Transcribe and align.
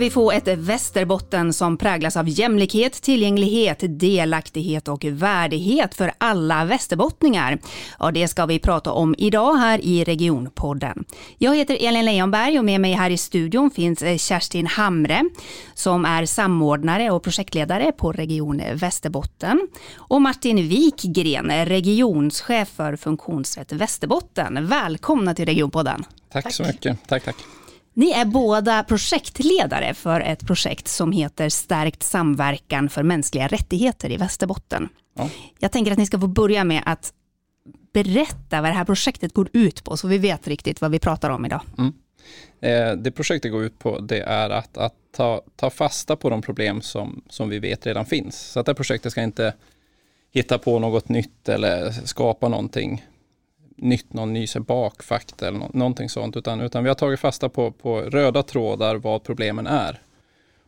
ska 0.00 0.04
vi 0.04 0.10
få 0.10 0.32
ett 0.32 0.48
Västerbotten 0.48 1.52
som 1.52 1.76
präglas 1.76 2.16
av 2.16 2.28
jämlikhet, 2.28 2.92
tillgänglighet, 2.92 3.78
delaktighet 3.80 4.88
och 4.88 5.04
värdighet 5.04 5.94
för 5.94 6.12
alla 6.18 6.64
västerbottningar. 6.64 7.58
Ja, 7.98 8.10
det 8.10 8.28
ska 8.28 8.46
vi 8.46 8.58
prata 8.58 8.92
om 8.92 9.14
idag 9.18 9.54
här 9.54 9.84
i 9.84 10.04
Regionpodden. 10.04 11.04
Jag 11.38 11.56
heter 11.56 11.78
Elin 11.80 12.04
Leijonberg 12.04 12.58
och 12.58 12.64
med 12.64 12.80
mig 12.80 12.92
här 12.92 13.10
i 13.10 13.16
studion 13.16 13.70
finns 13.70 14.02
eh, 14.02 14.16
Kerstin 14.16 14.66
Hamre 14.66 15.24
som 15.74 16.04
är 16.04 16.26
samordnare 16.26 17.10
och 17.10 17.22
projektledare 17.22 17.92
på 17.92 18.12
Region 18.12 18.62
Västerbotten 18.74 19.68
och 19.96 20.22
Martin 20.22 20.68
Wikgren, 20.68 21.66
regionschef 21.66 22.68
för 22.68 22.96
Funktionsrätt 22.96 23.72
Västerbotten. 23.72 24.66
Välkomna 24.66 25.34
till 25.34 25.46
Regionpodden. 25.46 26.04
Tack, 26.32 26.44
tack. 26.44 26.54
så 26.54 26.62
mycket. 26.62 27.08
Tack, 27.08 27.24
tack. 27.24 27.36
Ni 27.94 28.10
är 28.10 28.24
båda 28.24 28.82
projektledare 28.82 29.94
för 29.94 30.20
ett 30.20 30.46
projekt 30.46 30.88
som 30.88 31.12
heter 31.12 31.48
Stärkt 31.48 32.02
samverkan 32.02 32.88
för 32.88 33.02
mänskliga 33.02 33.46
rättigheter 33.46 34.10
i 34.10 34.16
Västerbotten. 34.16 34.88
Ja. 35.14 35.30
Jag 35.58 35.72
tänker 35.72 35.92
att 35.92 35.98
ni 35.98 36.06
ska 36.06 36.20
få 36.20 36.26
börja 36.26 36.64
med 36.64 36.82
att 36.86 37.12
berätta 37.92 38.60
vad 38.60 38.70
det 38.70 38.74
här 38.74 38.84
projektet 38.84 39.34
går 39.34 39.48
ut 39.52 39.84
på, 39.84 39.96
så 39.96 40.08
vi 40.08 40.18
vet 40.18 40.48
riktigt 40.48 40.80
vad 40.80 40.90
vi 40.90 40.98
pratar 40.98 41.30
om 41.30 41.46
idag. 41.46 41.60
Mm. 41.78 41.92
Eh, 42.60 42.96
det 42.96 43.10
projektet 43.10 43.52
går 43.52 43.64
ut 43.64 43.78
på 43.78 43.98
det 43.98 44.20
är 44.20 44.50
att, 44.50 44.76
att 44.76 44.94
ta, 45.16 45.42
ta 45.56 45.70
fasta 45.70 46.16
på 46.16 46.30
de 46.30 46.42
problem 46.42 46.82
som, 46.82 47.22
som 47.28 47.48
vi 47.48 47.58
vet 47.58 47.86
redan 47.86 48.06
finns. 48.06 48.40
Så 48.40 48.60
att 48.60 48.66
det 48.66 48.70
här 48.70 48.76
projektet 48.76 49.12
ska 49.12 49.22
inte 49.22 49.54
hitta 50.32 50.58
på 50.58 50.78
något 50.78 51.08
nytt 51.08 51.48
eller 51.48 51.90
skapa 51.90 52.48
någonting 52.48 53.04
nytt, 53.80 54.12
någon 54.12 54.32
ny 54.32 54.46
bakfakta 54.66 55.48
eller 55.48 55.58
någonting 55.72 56.08
sånt, 56.08 56.36
utan, 56.36 56.60
utan 56.60 56.82
vi 56.82 56.88
har 56.88 56.94
tagit 56.94 57.20
fasta 57.20 57.48
på, 57.48 57.70
på 57.70 58.00
röda 58.00 58.42
trådar 58.42 58.96
vad 58.96 59.22
problemen 59.22 59.66
är 59.66 60.00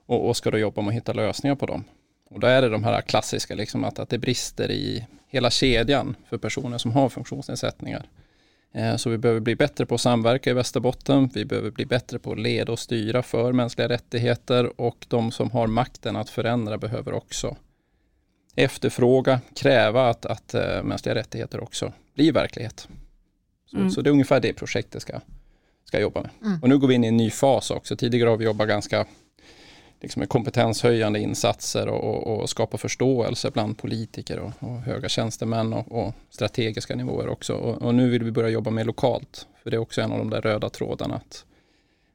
och, 0.07 0.29
och 0.29 0.37
ska 0.37 0.51
då 0.51 0.59
jobba 0.59 0.83
med 0.83 0.89
att 0.89 0.97
hitta 0.97 1.13
lösningar 1.13 1.55
på 1.55 1.67
dem. 1.67 1.85
Och 2.31 2.41
då 2.41 2.47
är 2.47 2.63
det 2.63 2.69
de 2.69 2.85
här 2.85 3.01
klassiska, 3.01 3.55
liksom 3.55 3.85
att, 3.85 3.99
att 3.99 4.09
det 4.09 4.19
brister 4.19 4.71
i 4.71 5.07
hela 5.29 5.51
kedjan 5.51 6.17
för 6.29 6.39
personer 6.39 6.79
som 6.79 6.93
har 6.93 7.09
funktionsnedsättningar. 7.09 8.07
Eh, 8.75 8.97
så 8.97 9.11
vi 9.11 9.19
behöver 9.19 9.41
bli 9.41 9.57
bättre 9.57 9.87
på 9.87 9.95
att 9.95 10.01
samverka 10.01 10.51
i 10.51 10.53
Västerbotten. 10.53 11.31
Vi 11.35 11.45
behöver 11.45 11.71
bli 11.71 11.87
bättre 11.87 12.19
på 12.19 12.33
att 12.33 12.39
leda 12.39 12.73
och 12.73 12.79
styra 12.79 13.23
för 13.23 13.53
mänskliga 13.53 13.89
rättigheter 13.89 14.81
och 14.81 15.07
de 15.09 15.33
som 15.33 15.51
har 15.51 15.67
makten 15.67 16.17
att 16.17 16.31
förändra 16.31 16.79
behöver 16.79 17.13
också 17.13 17.57
efterfråga, 18.55 19.41
kräva 19.57 20.09
att, 20.09 20.27
att 20.27 20.55
äh, 20.55 20.83
mänskliga 20.83 21.15
rättigheter 21.15 21.61
också 21.63 21.93
blir 22.15 22.33
verklighet. 22.33 22.89
Så, 23.73 23.79
mm. 23.79 23.91
så 23.91 24.03
det 24.03 24.11
är 24.11 24.13
ungefär 24.13 24.41
det 24.41 24.53
projektet 24.53 25.03
ska, 25.03 25.21
ska 25.85 26.01
jobba 26.01 26.21
med. 26.21 26.31
Mm. 26.45 26.63
Och 26.63 26.69
nu 26.69 26.79
går 26.79 26.89
vi 26.89 26.95
in 26.95 27.05
i 27.05 27.09
en 27.09 27.17
ny 27.17 27.31
fas 27.31 27.71
också. 27.71 27.97
Tidigare 27.97 28.31
har 28.31 28.37
vi 28.37 28.45
jobbat 28.45 28.69
ganska 28.69 29.07
liksom 30.01 30.21
med 30.21 30.29
kompetenshöjande 30.29 31.21
insatser 31.21 31.89
och, 31.89 32.27
och, 32.27 32.41
och 32.41 32.51
skapa 32.51 32.79
förståelse 32.79 33.51
bland 33.51 33.79
politiker 33.79 34.39
och, 34.39 34.53
och 34.59 34.81
höga 34.81 35.09
tjänstemän 35.09 35.73
och, 35.73 36.15
strategiska 36.31 36.95
nivåer 36.95 37.29
också. 37.29 37.55
Och, 37.55 37.95
nu 37.95 38.11
vill 38.11 38.23
vi 38.23 38.31
börja 38.31 38.49
jobba 38.49 38.71
mer 38.71 38.85
lokalt. 38.85 39.47
För 39.63 39.71
det 39.71 39.77
är 39.77 39.81
också 39.81 40.01
en 40.01 40.13
av 40.13 40.19
de 40.19 40.31
där 40.31 40.41
röda 40.41 40.71
trådarna. 40.71 41.15
Att 41.15 41.45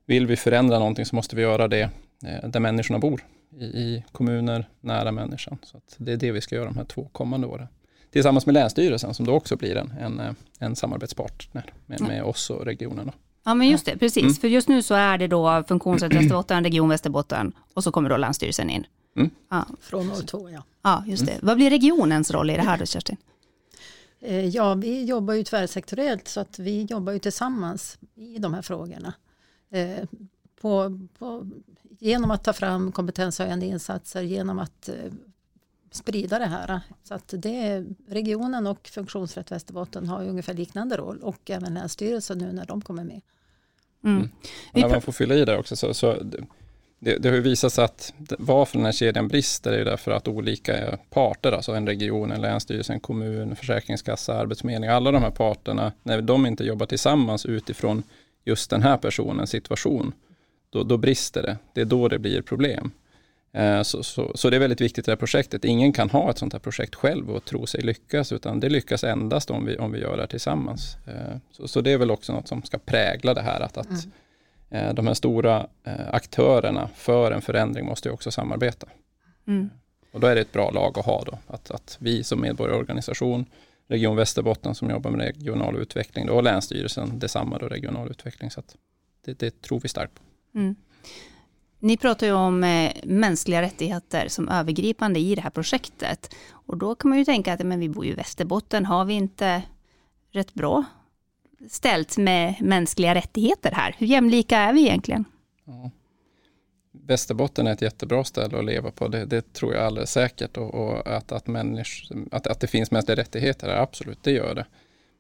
vill 0.06 0.28
vi 0.28 0.36
förändra 0.36 0.80
någonting 0.80 1.06
så 1.06 1.16
måste 1.16 1.36
vi 1.36 1.42
göra 1.42 1.68
det 1.68 1.90
eh, 2.26 2.50
där 2.50 2.60
människorna 2.60 3.00
bor. 3.00 3.22
I, 3.60 3.66
i 3.66 4.04
kommuner 4.12 4.70
nära 4.82 5.12
människan. 5.12 5.58
Så 5.64 5.82
det 5.98 6.12
är 6.12 6.18
det 6.18 6.32
vi 6.32 6.42
ska 6.42 6.56
göra 6.56 6.66
de 6.66 6.78
här 6.78 6.86
två 6.86 7.10
kommande 7.12 7.48
åren 7.48 7.68
tillsammans 8.12 8.46
med 8.46 8.54
Länsstyrelsen 8.54 9.14
som 9.14 9.26
då 9.26 9.34
också 9.34 9.56
blir 9.56 9.76
en, 9.76 9.92
en, 9.92 10.20
eh, 10.20 10.34
en 10.60 10.76
samarbetspartner 10.76 11.74
med, 11.86 12.02
med 12.02 12.24
oss 12.24 12.50
och 12.50 12.66
regionerna. 12.66 13.14
Ja 13.44 13.54
men 13.54 13.68
just 13.70 13.86
det, 13.86 13.98
precis. 13.98 14.24
Mm. 14.24 14.34
För 14.34 14.48
just 14.48 14.68
nu 14.68 14.82
så 14.82 14.94
är 14.94 15.18
det 15.18 15.28
då 15.28 15.64
Funktionsrätt 15.68 16.14
Västerbotten, 16.14 16.64
Region 16.64 16.90
Västerbotten 16.90 17.54
och 17.74 17.84
så 17.84 17.92
kommer 17.92 18.10
då 18.10 18.18
Länsstyrelsen 18.18 18.70
in. 18.70 18.86
Mm. 19.16 19.30
Ja. 19.50 19.66
Från 19.82 20.12
år 20.12 20.22
två 20.26 20.50
ja. 20.50 20.64
Ja, 20.82 21.04
just 21.08 21.26
det. 21.26 21.32
Mm. 21.32 21.46
Vad 21.46 21.58
blir 21.58 21.70
regionens 21.70 22.32
roll 22.32 22.50
i 22.50 22.56
det 22.56 22.62
här 22.62 22.78
då 22.78 22.86
Kerstin? 22.86 23.18
Eh, 24.20 24.46
ja, 24.46 24.74
vi 24.74 25.04
jobbar 25.04 25.34
ju 25.34 25.44
tvärsektoriellt 25.44 26.28
så 26.28 26.40
att 26.40 26.60
vi 26.60 26.84
jobbar 26.84 27.14
ju 27.14 27.20
tillsammans 27.20 27.98
i 28.16 28.38
de 28.38 28.54
här 28.54 28.62
frågorna. 28.62 29.14
Eh, 29.70 30.06
på, 30.62 31.00
på, 31.18 31.48
genom 32.00 32.32
att 32.32 32.44
ta 32.44 32.54
fram 32.54 32.92
kompetenshöjande 32.92 33.66
insatser, 33.66 34.22
genom 34.22 34.60
att 34.60 34.90
sprida 35.98 36.40
det 36.40 36.46
här. 36.46 36.82
Så 37.04 37.14
att 37.14 37.34
det, 37.38 37.86
regionen 38.08 38.68
och 38.68 38.88
Funktionsrätt 38.88 39.52
Västerbotten 39.52 40.08
har 40.08 40.24
ju 40.24 40.30
ungefär 40.30 40.54
liknande 40.54 40.98
roll 40.98 41.20
och 41.20 41.50
även 41.50 41.74
Länsstyrelsen 41.74 42.38
nu 42.38 42.52
när 42.52 42.66
de 42.66 42.82
kommer 42.82 43.04
med. 43.04 43.22
Mm. 44.04 44.18
Mm. 44.18 44.30
När 44.74 44.90
man 44.90 45.02
får 45.02 45.12
fylla 45.12 45.36
i 45.36 45.46
det 45.46 45.58
också 45.58 45.76
så, 45.76 45.94
så 45.94 46.18
det, 47.00 47.18
det 47.18 47.30
har 47.30 47.36
ju 47.36 47.42
visat 47.42 47.74
sig 47.74 47.86
att 47.86 48.14
varför 48.40 48.78
den 48.78 48.86
här 48.86 48.92
kedjan 48.92 49.28
brister 49.28 49.72
är 49.72 49.86
därför 49.86 50.12
att 50.12 50.28
olika 50.28 50.98
parter, 51.10 51.52
alltså 51.52 51.72
en 51.72 51.88
region, 51.88 52.32
en 52.32 52.42
länsstyrelse, 52.42 52.94
en 52.94 53.00
kommun, 53.00 53.56
försäkringskassa, 53.56 54.34
arbetsförmedling, 54.40 54.90
alla 54.90 55.12
de 55.12 55.22
här 55.22 55.32
parterna, 55.32 55.92
när 56.04 56.22
de 56.22 56.46
inte 56.46 56.64
jobbar 56.64 56.86
tillsammans 56.86 57.46
utifrån 57.46 58.04
just 58.46 58.70
den 58.70 58.84
här 58.84 58.98
personens 58.98 59.50
situation, 59.50 60.14
då, 60.70 60.84
då 60.84 60.98
brister 60.98 61.42
det. 61.42 61.58
Det 61.74 61.82
är 61.82 61.86
då 61.86 62.08
det 62.08 62.20
blir 62.20 62.42
problem. 62.42 62.92
Eh, 63.52 63.82
så, 63.82 64.04
så, 64.04 64.32
så, 64.36 64.50
det 64.50 64.56
är 64.56 64.60
väldigt 64.60 64.82
viktigt 64.82 65.06
i 65.06 65.06
det 65.06 65.12
här 65.12 65.18
projektet. 65.18 65.66
Ingen 65.66 65.94
kan 65.94 66.10
ha 66.10 66.30
ett 66.30 66.38
sånt 66.38 66.54
här 66.54 66.60
projekt 66.60 66.96
själv 66.96 67.30
och 67.30 67.46
tro 67.46 67.66
sig 67.66 67.82
lyckas, 67.82 68.32
utan 68.32 68.60
det 68.60 68.70
lyckas 68.70 69.04
endast 69.04 69.52
om 69.52 69.66
vi, 69.66 69.78
om 69.78 69.92
vi 69.92 70.00
gör 70.00 70.16
det 70.16 70.22
här 70.22 70.28
tillsammans. 70.28 70.98
Eh, 71.08 71.38
så, 71.52 71.68
så 71.68 71.82
det 71.82 71.92
är 71.92 71.98
väl 71.98 72.12
också 72.12 72.34
något 72.34 72.48
som 72.48 72.64
ska 72.64 72.78
prägla 72.78 73.34
det 73.34 73.42
här, 73.42 73.62
att, 73.62 73.78
att 73.78 73.90
mm. 73.90 74.12
Eh, 74.70 74.94
de 74.94 75.08
här 75.08 75.14
stora 75.14 75.68
aktörerna 76.12 76.90
för 76.96 77.32
en 77.32 77.42
förändring 77.42 77.86
måste 77.86 78.10
ju 78.10 78.14
också 78.14 78.32
samarbeta. 78.32 78.88
Mm. 79.48 79.70
Och 80.12 80.20
då 80.20 80.28
är 80.28 80.36
det 80.36 80.42
ett 80.42 80.52
bra 80.52 80.72
lag 80.72 81.00
att 81.00 81.06
ha 81.06 81.24
då, 81.24 81.38
att, 81.48 81.72
att 81.72 81.98
vi 82.00 82.24
som 82.24 82.42
medborgarorganisation, 82.42 83.46
Region 83.88 84.16
Västerbotten 84.16 84.76
som 84.76 84.90
jobbar 84.90 85.12
med 85.12 85.20
regional 85.20 85.76
utveckling 85.76 86.26
då, 86.26 86.34
och 86.34 86.44
Länsstyrelsen 86.44 87.20
detsamma 87.20 87.58
då, 87.58 87.68
regional 87.68 88.10
utveckling. 88.10 88.52
Så 88.52 88.62
det, 89.26 89.40
det 89.40 89.62
tror 89.62 89.80
vi 89.80 89.88
starkt 89.88 90.14
på. 90.16 90.22
Mm. 90.60 90.76
Ni 91.80 91.98
pratar 91.98 92.28
ju 92.28 92.34
om 92.34 92.64
eh, 92.64 92.92
mänskliga 93.04 93.62
rättigheter 93.62 94.28
som 94.28 94.50
övergripande 94.50 95.20
i 95.20 95.36
det 95.36 95.42
här 95.42 95.50
projektet. 95.50 96.36
Och 96.52 96.78
då 96.78 96.96
kan 96.96 97.10
man 97.10 97.18
ju 97.18 97.26
tänka 97.26 97.54
att 97.54 97.60
men 97.60 97.80
vi 97.80 97.90
bor 97.90 98.06
ju 98.06 98.12
i 98.12 98.16
Västerbotten, 98.16 98.86
har 98.86 99.06
vi 99.06 99.14
inte 99.14 99.62
rätt 100.32 100.54
bra 100.54 100.86
ställt 101.70 102.18
med 102.18 102.56
mänskliga 102.62 103.16
rättigheter 103.16 103.72
här? 103.72 103.96
Hur 103.98 104.08
jämlika 104.08 104.58
är 104.58 104.74
vi 104.74 104.82
egentligen? 104.82 105.26
Ja. 105.66 105.92
Västerbotten 106.92 107.68
är 107.68 107.74
ett 107.74 107.82
jättebra 107.82 108.24
ställe 108.24 108.60
att 108.60 108.66
leva 108.66 108.92
på, 108.92 109.08
det, 109.08 109.26
det 109.26 109.54
tror 109.54 109.74
jag 109.74 109.86
alldeles 109.86 110.12
säkert. 110.12 110.58
Och, 110.58 110.74
och 110.74 111.08
att, 111.08 111.32
att, 111.32 111.48
människ, 111.48 112.12
att, 112.32 112.48
att 112.48 112.60
det 112.60 112.68
finns 112.68 112.92
mänskliga 112.92 113.16
rättigheter, 113.16 113.70
absolut, 113.70 114.24
det 114.24 114.32
gör 114.32 114.56
det. 114.56 114.66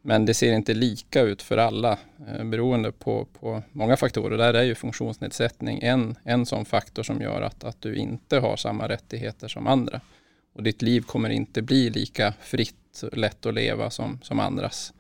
Men 0.07 0.25
det 0.25 0.34
ser 0.34 0.53
inte 0.53 0.73
lika 0.73 1.22
ut 1.22 1.41
för 1.41 1.57
alla 1.57 1.97
eh, 2.28 2.44
beroende 2.44 2.91
på, 2.91 3.28
på 3.40 3.63
många 3.72 3.97
faktorer. 3.97 4.38
Där 4.38 4.53
är 4.53 4.63
ju 4.63 4.75
funktionsnedsättning 4.75 5.79
en, 5.81 6.16
en 6.23 6.45
sån 6.45 6.66
faktor 6.66 7.03
som 7.03 7.22
gör 7.22 7.41
att, 7.41 7.63
att 7.63 7.81
du 7.81 7.95
inte 7.95 8.40
har 8.40 8.56
samma 8.56 8.90
rättigheter 8.90 9.47
som 9.47 9.68
andra. 9.68 10.01
Och 10.56 10.63
ditt 10.63 10.81
liv 10.81 11.01
kommer 11.01 11.29
inte 11.29 11.62
bli 11.62 11.90
lika 11.90 12.34
fritt, 12.41 13.03
lätt 13.12 13.45
att 13.45 13.53
leva 13.53 13.90
som, 13.90 14.19
som 14.22 14.40
andras. 14.40 14.94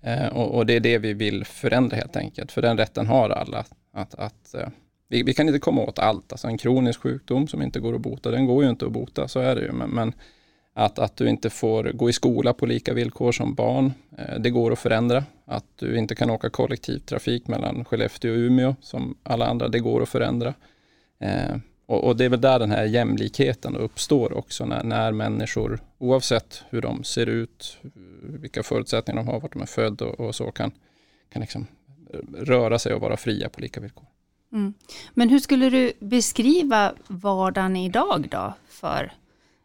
Eh, 0.00 0.26
och, 0.26 0.54
och, 0.54 0.66
det 0.66 0.76
är 0.76 0.80
det 0.80 0.98
vi 0.98 1.12
vill 1.12 1.44
förändra 1.44 1.96
helt 1.96 2.16
enkelt. 2.16 2.52
För 2.52 2.62
den 2.62 2.78
rätten 2.78 3.06
har 3.06 3.30
alla. 3.30 3.64
Att, 3.92 4.14
att, 4.14 4.54
eh, 4.54 4.68
vi, 5.08 5.22
vi, 5.22 5.34
kan 5.34 5.46
inte 5.46 5.60
komma 5.60 5.82
åt 5.82 5.98
allt. 5.98 6.32
Alltså 6.32 6.48
en 6.48 6.58
kronisk 6.58 7.00
sjukdom 7.00 7.48
som 7.48 7.62
inte 7.62 7.80
går 7.80 7.94
att 7.94 8.00
bota, 8.00 8.30
den 8.30 8.46
går 8.46 8.64
ju 8.64 8.70
inte 8.70 8.86
att 8.86 8.92
bota, 8.92 9.28
så 9.28 9.40
är 9.40 9.54
det 9.54 9.60
ju. 9.60 9.72
Men, 9.72 9.90
men 9.90 10.12
att, 10.74 10.98
att 10.98 11.16
du 11.16 11.28
inte 11.28 11.50
får 11.50 11.84
gå 11.84 12.10
i 12.10 12.12
skola 12.12 12.52
på 12.52 12.66
lika 12.66 12.94
villkor 12.94 13.32
som 13.32 13.54
barn. 13.54 13.92
Eh, 14.18 14.38
det 14.38 14.50
går 14.50 14.72
att 14.72 14.78
förändra. 14.78 15.24
Att 15.44 15.64
du 15.76 15.98
inte 15.98 16.14
kan 16.14 16.30
åka 16.30 16.50
kollektivtrafik 16.50 17.48
mellan 17.48 17.84
Skellefteå 17.84 18.32
och 18.32 18.38
Umeå 18.38 18.76
som 18.80 19.16
alla 19.22 19.46
andra, 19.46 19.68
det 19.68 19.78
går 19.78 20.02
att 20.02 20.08
förändra. 20.08 20.54
Eh, 21.18 21.56
och, 21.86 22.04
och, 22.04 22.16
det 22.16 22.24
är 22.24 22.28
väl 22.28 22.40
där 22.40 22.58
den 22.58 22.70
här 22.70 22.84
jämlikheten 22.84 23.76
uppstår 23.76 24.32
också 24.32 24.64
när, 24.64 24.82
när 24.82 25.12
människor, 25.12 25.80
oavsett 25.98 26.64
hur 26.70 26.80
de 26.80 27.04
ser 27.04 27.26
ut, 27.26 27.78
vilka 28.22 28.62
förutsättningar 28.62 29.22
de 29.22 29.28
har, 29.28 29.40
vart 29.40 29.52
de 29.52 29.62
är 29.62 29.66
födda 29.66 30.04
och, 30.04 30.20
och, 30.20 30.34
så, 30.34 30.50
kan, 30.50 30.72
kan 31.32 31.40
liksom 31.40 31.66
röra 32.34 32.78
sig 32.78 32.94
och 32.94 33.00
vara 33.00 33.16
fria 33.16 33.48
på 33.48 33.60
lika 33.60 33.80
villkor. 33.80 34.06
Mm. 34.52 34.74
Men 35.14 35.28
hur 35.28 35.38
skulle 35.38 35.70
du 35.70 35.92
beskriva 35.98 36.92
vardagen 37.08 37.76
idag 37.76 38.28
då 38.30 38.54
för 38.68 39.12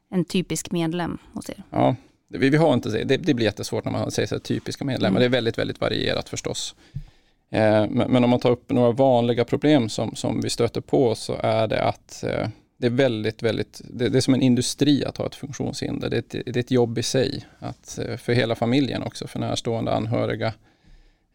en 0.09 0.25
typisk 0.25 0.71
medlem 0.71 1.17
hos 1.33 1.49
er? 1.49 1.63
Ja, 1.69 1.95
vi, 2.27 2.49
vi 2.49 2.57
har 2.57 2.73
inte 2.73 3.03
det, 3.03 3.17
det 3.17 3.33
blir 3.33 3.45
jättesvårt 3.45 3.85
när 3.85 3.91
man 3.91 4.11
säger 4.11 4.27
så 4.27 4.35
här, 4.35 4.39
typiska 4.39 4.85
medlemmar. 4.85 5.19
Mm. 5.19 5.19
Det 5.19 5.25
är 5.25 5.37
väldigt, 5.37 5.57
väldigt 5.57 5.81
varierat 5.81 6.29
förstås. 6.29 6.75
Eh, 7.49 7.87
men, 7.89 8.11
men, 8.11 8.23
om 8.23 8.29
man 8.29 8.39
tar 8.39 8.51
upp 8.51 8.69
några 8.71 8.91
vanliga 8.91 9.45
problem 9.45 9.89
som, 9.89 10.15
som 10.15 10.41
vi 10.41 10.49
stöter 10.49 10.81
på 10.81 11.15
så 11.15 11.35
är 11.43 11.67
det 11.67 11.83
att 11.83 12.23
eh, 12.23 12.47
det 12.77 12.87
är 12.87 12.91
väldigt, 12.91 13.43
väldigt, 13.43 13.81
det, 13.83 14.09
det, 14.09 14.17
är 14.17 14.21
som 14.21 14.33
en 14.33 14.41
industri 14.41 15.05
att 15.05 15.17
ha 15.17 15.25
ett 15.25 15.35
funktionshinder. 15.35 16.09
Det 16.09 16.15
är 16.15 16.19
ett, 16.19 16.45
det 16.45 16.55
är 16.55 16.57
ett 16.57 16.71
jobb 16.71 16.97
i 16.97 17.03
sig, 17.03 17.45
att, 17.59 17.99
eh, 17.99 18.17
för 18.17 18.33
hela 18.33 18.55
familjen 18.55 19.03
också, 19.03 19.27
för 19.27 19.39
närstående 19.39 19.93
anhöriga 19.93 20.53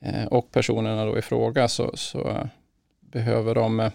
eh, 0.01 0.25
och 0.25 0.51
personerna 0.51 1.05
då 1.05 1.19
i 1.19 1.23
fråga 1.23 1.69
så, 1.69 1.91
så 1.95 2.49
behöver 3.01 3.55
de 3.55 3.91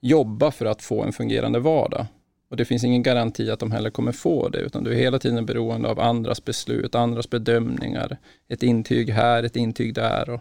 jobba 0.00 0.50
för 0.50 0.66
att 0.66 0.82
få 0.82 1.02
en 1.02 1.12
fungerande 1.12 1.58
vardag. 1.58 2.06
Och 2.50 2.56
det 2.56 2.64
finns 2.64 2.84
ingen 2.84 3.02
garanti 3.02 3.50
att 3.50 3.60
de 3.60 3.72
heller 3.72 3.90
kommer 3.90 4.12
få 4.12 4.48
det, 4.48 4.58
utan 4.58 4.84
du 4.84 4.90
är 4.90 4.96
hela 4.96 5.18
tiden 5.18 5.46
beroende 5.46 5.88
av 5.88 6.00
andras 6.00 6.44
beslut, 6.44 6.94
andras 6.94 7.30
bedömningar. 7.30 8.16
Ett 8.48 8.62
intyg 8.62 9.10
här, 9.10 9.42
ett 9.42 9.56
intyg 9.56 9.94
där. 9.94 10.30
Och 10.30 10.40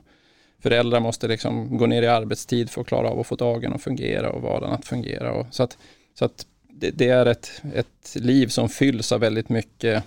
föräldrar 0.60 1.00
måste 1.00 1.28
liksom 1.28 1.78
gå 1.78 1.86
ner 1.86 2.02
i 2.02 2.08
arbetstid 2.08 2.70
för 2.70 2.82
att 2.82 2.88
klara 2.88 3.10
av 3.10 3.20
att 3.20 3.28
få 3.28 3.36
dagen 3.36 3.74
att 3.74 3.82
fungera 3.82 4.32
och 4.32 4.42
vardagen 4.42 4.74
att 4.74 4.86
fungera. 4.86 5.34
Och 5.34 5.46
så 5.52 5.64
att, 5.64 5.78
så 6.20 6.26
att 6.26 6.46
det, 6.70 6.92
det 6.92 7.10
är 7.10 7.26
ett, 7.26 7.62
ett 7.74 8.16
liv 8.16 8.48
som 8.48 8.70
fylls 8.70 9.12
av 9.12 9.20
väldigt 9.20 9.50
mycket 9.50 10.04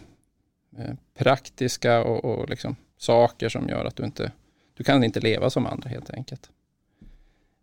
eh, 0.78 0.94
praktiska 1.18 2.04
och, 2.04 2.24
och 2.24 2.48
liksom 2.48 2.76
saker 2.98 3.48
som 3.48 3.68
gör 3.68 3.84
att 3.84 3.96
du 3.96 4.04
inte 4.04 4.32
du 4.80 4.84
kan 4.84 5.04
inte 5.04 5.20
leva 5.20 5.50
som 5.50 5.66
andra 5.66 5.88
helt 5.88 6.10
enkelt. 6.10 6.50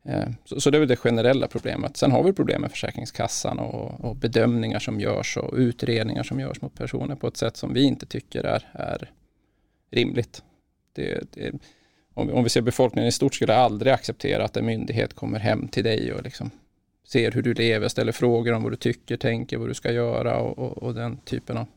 Eh, 0.08 0.28
så, 0.46 0.62
så, 0.62 0.70
det 0.70 0.78
är 0.78 0.80
väl 0.80 0.88
det 0.88 0.96
generella 0.96 1.48
problemet. 1.48 1.98
Sen 1.98 2.12
har 2.12 2.24
vi 2.24 2.34
problem 2.34 2.62
med 2.62 2.72
Försäkringskassan 2.72 3.60
och, 3.60 4.06
och, 4.06 4.16
bedömningar 4.16 4.80
som 4.80 5.00
görs 5.00 5.38
och 5.38 5.54
utredningar 5.54 6.24
som 6.24 6.40
görs 6.40 6.62
mot 6.62 6.76
personer 6.76 7.16
på 7.16 7.28
ett 7.28 7.38
sätt 7.38 7.58
som 7.58 7.74
vi 7.74 7.84
inte 7.84 8.06
tycker 8.06 8.44
är, 8.44 8.64
är 8.72 9.12
rimligt. 9.92 10.44
Det, 10.94 11.34
det, 11.34 11.52
om, 12.14 12.30
om, 12.30 12.44
vi 12.44 12.50
ser 12.50 12.62
befolkningen 12.62 13.08
i 13.08 13.12
stort 13.12 13.36
skulle 13.36 13.56
aldrig 13.56 13.94
acceptera 13.94 14.46
att 14.46 14.58
en 14.58 14.66
myndighet 14.66 15.14
kommer 15.14 15.40
hem 15.40 15.68
till 15.68 15.84
dig 15.84 16.14
och 16.14 16.24
liksom 16.24 16.52
ser 17.08 17.32
hur 17.32 17.42
du 17.42 17.54
lever, 17.54 17.88
ställer 17.88 18.12
frågor 18.12 18.54
om 18.54 18.64
vad 18.64 18.72
du 18.72 18.76
tycker, 18.76 19.18
tänker, 19.18 19.58
vad 19.58 19.68
du 19.68 19.74
ska 19.74 19.92
göra 19.92 20.40
och, 20.40 20.60
och, 20.60 20.78
och 20.78 20.94
den 20.94 21.18
typen 21.18 21.58
av... 21.58 21.68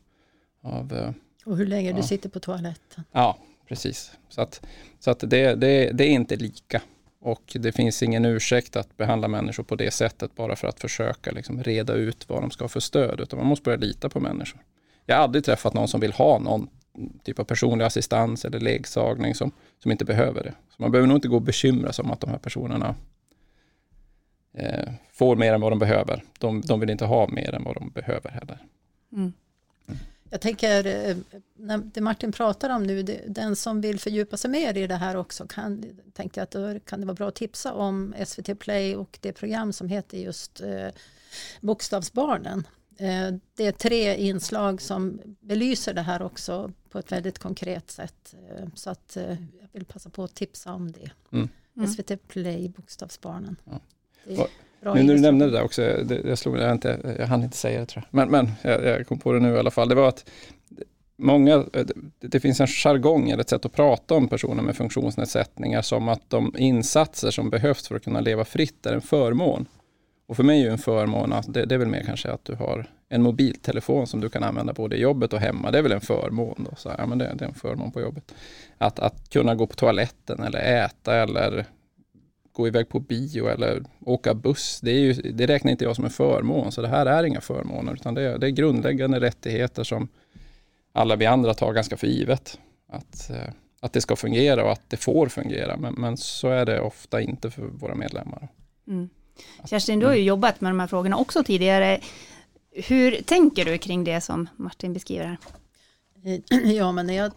av 0.61 0.93
eh, 0.93 1.11
och 1.45 1.57
hur 1.57 1.65
länge 1.65 1.89
ja. 1.89 1.95
du 1.95 2.03
sitter 2.03 2.29
på 2.29 2.39
toaletten. 2.39 3.03
Ja, 3.11 3.37
precis. 3.67 4.11
Så 4.29 4.41
att, 4.41 4.61
så 4.99 5.11
att 5.11 5.19
det, 5.19 5.55
det, 5.55 5.91
det 5.91 6.03
är 6.03 6.09
inte 6.09 6.35
lika. 6.35 6.81
Och 7.21 7.57
det 7.59 7.71
finns 7.71 8.03
ingen 8.03 8.25
ursäkt 8.25 8.75
att 8.75 8.97
behandla 8.97 9.27
människor 9.27 9.63
på 9.63 9.75
det 9.75 9.91
sättet 9.91 10.35
bara 10.35 10.55
för 10.55 10.67
att 10.67 10.79
försöka 10.79 11.31
liksom 11.31 11.63
reda 11.63 11.93
ut 11.93 12.29
vad 12.29 12.41
de 12.41 12.51
ska 12.51 12.63
ha 12.63 12.69
för 12.69 12.79
stöd. 12.79 13.19
Utan 13.19 13.39
man 13.39 13.47
måste 13.47 13.63
börja 13.63 13.77
lita 13.77 14.09
på 14.09 14.19
människor. 14.19 14.61
Jag 15.05 15.15
har 15.15 15.23
aldrig 15.23 15.45
träffat 15.45 15.73
någon 15.73 15.87
som 15.87 15.99
vill 15.99 16.13
ha 16.13 16.39
någon 16.39 16.69
typ 17.23 17.39
av 17.39 17.43
personlig 17.43 17.85
assistans 17.85 18.45
eller 18.45 18.59
ledsagning 18.59 19.35
som, 19.35 19.51
som 19.79 19.91
inte 19.91 20.05
behöver 20.05 20.43
det. 20.43 20.53
Så 20.69 20.75
man 20.81 20.91
behöver 20.91 21.07
nog 21.07 21.17
inte 21.17 21.27
gå 21.27 21.35
och 21.35 21.41
bekymra 21.41 21.93
sig 21.93 22.03
om 22.03 22.11
att 22.11 22.19
de 22.19 22.29
här 22.29 22.37
personerna 22.37 22.95
eh, 24.53 24.93
får 25.11 25.35
mer 25.35 25.53
än 25.53 25.61
vad 25.61 25.71
de 25.71 25.79
behöver. 25.79 26.23
De, 26.39 26.61
de 26.61 26.79
vill 26.79 26.89
inte 26.89 27.05
ha 27.05 27.27
mer 27.27 27.55
än 27.55 27.63
vad 27.63 27.75
de 27.75 27.89
behöver 27.89 28.29
heller. 28.29 28.59
Mm. 29.13 29.33
Jag 30.33 30.41
tänker, 30.41 30.85
eh, 30.85 31.17
när 31.55 31.77
det 31.77 32.01
Martin 32.01 32.31
pratar 32.31 32.69
om 32.69 32.83
nu, 32.83 33.03
den 33.27 33.55
som 33.55 33.81
vill 33.81 33.99
fördjupa 33.99 34.37
sig 34.37 34.51
mer 34.51 34.77
i 34.77 34.87
det 34.87 34.95
här 34.95 35.15
också, 35.15 35.47
kan, 35.47 35.85
tänkte 36.13 36.39
jag 36.39 36.43
att 36.43 36.51
då 36.51 36.79
kan 36.79 36.99
det 36.99 37.05
vara 37.05 37.15
bra 37.15 37.27
att 37.27 37.35
tipsa 37.35 37.73
om 37.73 38.15
SVT 38.25 38.59
Play 38.59 38.95
och 38.95 39.17
det 39.21 39.33
program 39.33 39.73
som 39.73 39.87
heter 39.87 40.17
just 40.17 40.61
eh, 40.61 40.87
Bokstavsbarnen. 41.61 42.67
Eh, 42.97 43.33
det 43.55 43.65
är 43.65 43.71
tre 43.71 44.15
inslag 44.15 44.81
som 44.81 45.21
belyser 45.39 45.93
det 45.93 46.01
här 46.01 46.21
också 46.21 46.71
på 46.89 46.99
ett 46.99 47.11
väldigt 47.11 47.39
konkret 47.39 47.91
sätt. 47.91 48.35
Eh, 48.49 48.67
så 48.75 48.89
att 48.89 49.17
eh, 49.17 49.29
jag 49.61 49.69
vill 49.71 49.85
passa 49.85 50.09
på 50.09 50.23
att 50.23 50.35
tipsa 50.35 50.73
om 50.73 50.91
det. 50.91 51.11
Mm. 51.31 51.87
SVT 51.87 52.27
Play 52.27 52.69
Bokstavsbarnen. 52.69 53.55
Ja. 54.25 54.47
Bra 54.81 54.93
nu 54.93 55.03
när 55.03 55.13
du 55.13 55.21
nämnde 55.21 55.45
det 55.45 55.51
där 55.51 55.63
också, 55.63 55.81
det, 55.81 56.21
jag, 56.25 56.37
slog, 56.37 56.57
jag, 56.57 56.71
inte, 56.71 57.15
jag 57.19 57.27
hann 57.27 57.43
inte 57.43 57.57
säga 57.57 57.79
det 57.79 57.85
tror 57.85 58.03
jag. 58.09 58.15
Men, 58.17 58.29
men 58.31 58.51
jag, 58.61 58.85
jag, 58.85 59.07
kom 59.07 59.19
på 59.19 59.33
det 59.33 59.39
nu 59.39 59.53
i 59.53 59.57
alla 59.57 59.71
fall. 59.71 59.89
Det 59.89 59.95
var 59.95 60.07
att 60.07 60.29
många, 61.17 61.57
det, 61.57 61.93
det 62.19 62.39
finns 62.39 62.59
en 62.59 62.67
jargong 62.67 63.29
eller 63.29 63.41
ett 63.41 63.49
sätt 63.49 63.65
att 63.65 63.73
prata 63.73 64.15
om 64.15 64.27
personer 64.27 64.63
med 64.63 64.75
funktionsnedsättningar 64.75 65.81
som 65.81 66.09
att 66.09 66.29
de 66.29 66.55
insatser 66.57 67.31
som 67.31 67.49
behövs 67.49 67.87
för 67.87 67.95
att 67.95 68.03
kunna 68.03 68.19
leva 68.19 68.45
fritt 68.45 68.85
är 68.85 68.93
en 68.93 69.01
förmån. 69.01 69.65
Och 70.27 70.35
för 70.35 70.43
mig 70.43 70.67
är 70.67 70.71
en 70.71 70.77
förmån 70.77 71.33
att 71.33 71.53
det, 71.53 71.65
det, 71.65 71.75
är 71.75 71.79
väl 71.79 71.87
mer 71.87 72.03
kanske 72.05 72.31
att 72.31 72.45
du 72.45 72.55
har 72.55 72.85
en 73.09 73.21
mobiltelefon 73.21 74.07
som 74.07 74.21
du 74.21 74.29
kan 74.29 74.43
använda 74.43 74.73
både 74.73 74.95
i 74.95 75.01
jobbet 75.01 75.33
och 75.33 75.39
hemma. 75.39 75.71
Det 75.71 75.77
är 75.77 75.81
väl 75.81 75.91
en 75.91 76.01
förmån. 76.01 76.67
Då. 76.69 76.75
Så, 76.75 76.91
ja, 76.97 77.05
men 77.05 77.17
det, 77.17 77.31
det, 77.35 77.45
är 77.45 77.49
en 77.49 77.55
förmån 77.55 77.91
på 77.91 78.01
jobbet. 78.01 78.33
Att, 78.77 78.99
att 78.99 79.29
kunna 79.29 79.55
gå 79.55 79.67
på 79.67 79.75
toaletten 79.75 80.43
eller 80.43 80.59
äta 80.59 81.15
eller 81.15 81.65
gå 82.51 82.67
iväg 82.67 82.89
på 82.89 82.99
bio 82.99 83.47
eller 83.47 83.83
åka 83.99 84.33
buss, 84.33 84.79
det, 84.81 84.91
är 84.91 84.99
ju, 84.99 85.13
det 85.13 85.47
räknar 85.47 85.71
inte 85.71 85.83
jag 85.83 85.95
som 85.95 86.05
en 86.05 86.11
förmån. 86.11 86.71
Så 86.71 86.81
det 86.81 86.87
här 86.87 87.05
är 87.05 87.23
inga 87.23 87.41
förmåner, 87.41 87.93
utan 87.93 88.13
det 88.13 88.21
är, 88.21 88.37
det 88.37 88.47
är 88.47 88.51
grundläggande 88.51 89.19
rättigheter 89.19 89.83
som 89.83 90.07
alla 90.93 91.15
vi 91.15 91.25
andra 91.25 91.53
tar 91.53 91.73
ganska 91.73 91.97
för 91.97 92.07
givet. 92.07 92.59
Att, 92.89 93.29
eh, 93.29 93.53
att 93.79 93.93
det 93.93 94.01
ska 94.01 94.15
fungera 94.15 94.63
och 94.63 94.71
att 94.71 94.89
det 94.89 94.97
får 94.97 95.27
fungera. 95.27 95.77
Men, 95.77 95.93
men 95.93 96.17
så 96.17 96.49
är 96.49 96.65
det 96.65 96.81
ofta 96.81 97.21
inte 97.21 97.51
för 97.51 97.61
våra 97.61 97.95
medlemmar. 97.95 98.47
Mm. 98.87 99.09
Kerstin, 99.65 99.99
du 99.99 100.05
har 100.05 100.15
ju 100.15 100.23
jobbat 100.23 100.61
med 100.61 100.71
de 100.71 100.79
här 100.79 100.87
frågorna 100.87 101.17
också 101.17 101.43
tidigare. 101.43 101.99
Hur 102.71 103.21
tänker 103.21 103.65
du 103.65 103.77
kring 103.77 104.03
det 104.03 104.21
som 104.21 104.49
Martin 104.55 104.93
beskriver 104.93 105.25
här? 105.25 105.37
Ja, 106.73 106.91
men 106.91 107.07
när 107.07 107.13
jag 107.13 107.31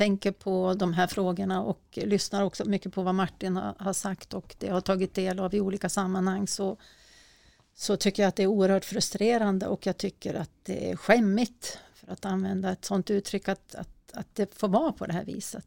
tänker 0.00 0.32
på 0.32 0.74
de 0.74 0.92
här 0.92 1.06
frågorna 1.06 1.62
och 1.62 1.82
lyssnar 1.92 2.42
också 2.42 2.64
mycket 2.64 2.92
på 2.92 3.02
vad 3.02 3.14
Martin 3.14 3.56
har, 3.56 3.92
sagt 3.92 4.34
och 4.34 4.54
det 4.58 4.68
har 4.68 4.80
tagit 4.80 5.14
del 5.14 5.40
av 5.40 5.54
i 5.54 5.60
olika 5.60 5.88
sammanhang 5.88 6.46
så, 6.46 6.76
så 7.74 7.96
tycker 7.96 8.22
jag 8.22 8.28
att 8.28 8.36
det 8.36 8.42
är 8.42 8.46
oerhört 8.46 8.84
frustrerande 8.84 9.66
och 9.66 9.86
jag 9.86 9.96
tycker 9.96 10.34
att 10.34 10.50
det 10.62 10.90
är 10.90 10.96
skämmigt 10.96 11.78
för 11.94 12.12
att 12.12 12.24
använda 12.24 12.72
ett 12.72 12.84
sådant 12.84 13.10
uttryck 13.10 13.48
att, 13.48 13.74
att, 13.74 14.12
att 14.12 14.34
det 14.34 14.58
får 14.58 14.68
vara 14.68 14.92
på 14.92 15.06
det 15.06 15.12
här 15.12 15.24
viset. 15.24 15.66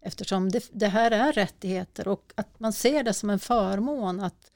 Eftersom 0.00 0.48
det, 0.48 0.64
det 0.72 0.88
här 0.88 1.10
är 1.10 1.32
rättigheter 1.32 2.08
och 2.08 2.32
att 2.34 2.60
man 2.60 2.72
ser 2.72 3.02
det 3.02 3.14
som 3.14 3.30
en 3.30 3.38
förmån 3.38 4.20
att 4.20 4.52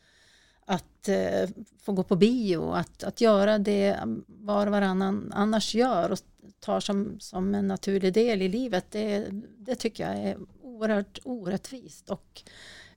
att 0.71 1.09
eh, 1.09 1.49
få 1.83 1.93
gå 1.93 2.03
på 2.03 2.17
bio, 2.17 2.73
att, 2.73 3.05
att 3.05 3.21
göra 3.21 3.59
det 3.59 3.99
var 4.27 4.67
och 4.67 4.73
varannan 4.73 5.33
annars 5.35 5.75
gör 5.75 6.11
och 6.11 6.19
tar 6.61 6.81
som, 6.81 7.21
som 7.21 7.55
en 7.55 7.69
naturlig 7.69 8.13
del 8.13 8.43
i 8.43 8.49
livet, 8.49 8.85
det, 8.91 9.27
det 9.59 9.75
tycker 9.75 10.09
jag 10.09 10.17
är 10.19 10.37
oerhört 10.63 11.19
orättvist. 11.25 12.11
Och 12.11 12.43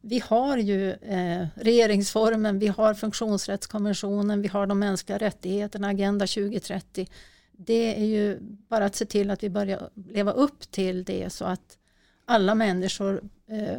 vi 0.01 0.19
har 0.19 0.57
ju 0.57 0.91
eh, 0.91 1.47
regeringsformen, 1.55 2.59
vi 2.59 2.67
har 2.67 2.93
funktionsrättskonventionen, 2.93 4.41
vi 4.41 4.47
har 4.47 4.67
de 4.67 4.79
mänskliga 4.79 5.17
rättigheterna, 5.17 5.87
Agenda 5.87 6.27
2030. 6.27 7.07
Det 7.51 8.01
är 8.01 8.05
ju 8.05 8.37
bara 8.41 8.85
att 8.85 8.95
se 8.95 9.05
till 9.05 9.31
att 9.31 9.43
vi 9.43 9.49
börjar 9.49 9.89
leva 9.93 10.31
upp 10.31 10.71
till 10.71 11.03
det 11.03 11.33
så 11.33 11.45
att 11.45 11.77
alla 12.25 12.55
människor 12.55 13.21
eh, 13.47 13.77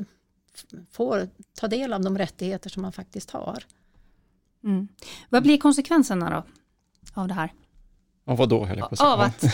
får 0.90 1.28
ta 1.54 1.68
del 1.68 1.92
av 1.92 2.02
de 2.02 2.18
rättigheter 2.18 2.70
som 2.70 2.82
man 2.82 2.92
faktiskt 2.92 3.30
har. 3.30 3.64
Mm. 4.64 4.88
Vad 5.28 5.42
blir 5.42 5.58
konsekvenserna 5.58 6.30
då 6.30 6.44
av 7.20 7.28
det 7.28 7.34
här? 7.34 7.52
Av 8.26 8.38
vad 8.38 8.48
då? 8.48 8.68
Jag 8.76 8.88
av, 9.00 9.20
att, 9.20 9.44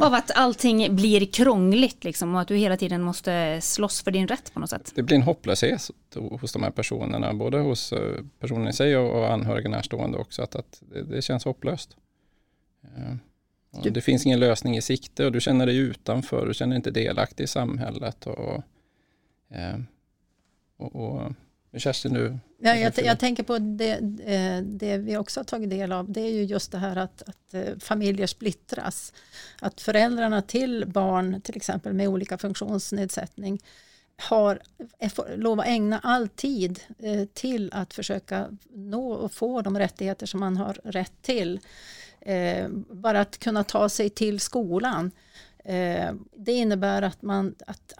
av 0.00 0.14
att 0.14 0.30
allting 0.30 0.96
blir 0.96 1.26
krångligt 1.26 2.04
liksom, 2.04 2.34
och 2.34 2.40
att 2.40 2.48
du 2.48 2.56
hela 2.56 2.76
tiden 2.76 3.02
måste 3.02 3.60
slåss 3.60 4.02
för 4.02 4.10
din 4.10 4.28
rätt 4.28 4.54
på 4.54 4.60
något 4.60 4.70
sätt. 4.70 4.92
Det 4.94 5.02
blir 5.02 5.16
en 5.16 5.22
hopplöshet 5.22 5.90
hos 6.14 6.52
de 6.52 6.62
här 6.62 6.70
personerna, 6.70 7.34
både 7.34 7.58
hos 7.58 7.92
eh, 7.92 8.24
personen 8.38 8.68
i 8.68 8.72
sig 8.72 8.96
och 8.96 9.32
anhöriga 9.32 9.68
närstående 9.68 10.18
också, 10.18 10.42
att, 10.42 10.54
att 10.54 10.82
det, 10.92 11.02
det 11.02 11.22
känns 11.22 11.44
hopplöst. 11.44 11.96
Du, 13.82 13.90
det 13.90 14.00
finns 14.00 14.26
ingen 14.26 14.40
lösning 14.40 14.76
i 14.76 14.82
sikte 14.82 15.26
och 15.26 15.32
du 15.32 15.40
känner 15.40 15.66
dig 15.66 15.76
utanför, 15.76 16.46
du 16.46 16.54
känner 16.54 16.70
dig 16.70 16.76
inte 16.76 16.90
delaktig 16.90 17.44
i 17.44 17.46
samhället. 17.46 18.26
Och, 18.26 18.62
eh, 19.50 19.78
och, 20.76 21.32
och 21.72 21.80
Kerstin, 21.80 22.12
du? 22.12 22.38
Ja, 22.58 22.74
jag, 22.74 22.92
jag, 22.96 23.18
tänker 23.18 23.42
på 23.42 23.58
det, 23.58 23.92
eh, 24.24 24.62
det 24.62 24.98
vi 24.98 25.16
också 25.16 25.40
har 25.40 25.44
tagit 25.44 25.70
del 25.70 25.92
av. 25.92 26.12
Det 26.12 26.20
är 26.20 26.30
ju 26.30 26.44
just 26.44 26.72
det 26.72 26.78
här 26.78 26.96
att, 26.96 27.22
att 27.22 27.54
eh, 27.54 27.78
familjer 27.78 28.26
splittras. 28.26 29.12
Att 29.60 29.80
föräldrarna 29.80 30.42
till 30.42 30.84
barn, 30.86 31.40
till 31.40 31.56
exempel 31.56 31.92
med 31.92 32.08
olika 32.08 32.38
funktionsnedsättning, 32.38 33.62
har 34.16 34.58
lov 35.36 35.60
att 35.60 35.66
ägna 35.66 35.98
all 35.98 36.28
tid 36.28 36.80
eh, 36.98 37.24
till 37.24 37.70
att 37.72 37.94
försöka 37.94 38.48
nå 38.70 39.12
och 39.12 39.32
få 39.32 39.62
de 39.62 39.78
rättigheter 39.78 40.26
som 40.26 40.40
man 40.40 40.56
har 40.56 40.80
rätt 40.84 41.22
till. 41.22 41.60
Bara 42.90 43.20
att 43.20 43.38
kunna 43.38 43.64
ta 43.64 43.88
sig 43.88 44.10
till 44.10 44.40
skolan. 44.40 45.10
Det 46.36 46.52
innebär 46.52 47.02
att 47.02 47.22
man, 47.22 47.54
att 47.66 47.92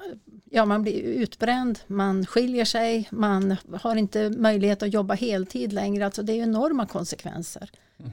ja, 0.54 0.64
man 0.64 0.82
blir 0.82 1.02
utbränd, 1.02 1.78
man 1.86 2.26
skiljer 2.26 2.64
sig, 2.64 3.08
man 3.10 3.56
har 3.72 3.96
inte 3.96 4.30
möjlighet 4.30 4.82
att 4.82 4.92
jobba 4.92 5.14
heltid 5.14 5.72
längre. 5.72 6.04
Alltså 6.04 6.22
det 6.22 6.32
är 6.32 6.42
enorma 6.42 6.86
konsekvenser. 6.86 7.70
Mm. 7.98 8.12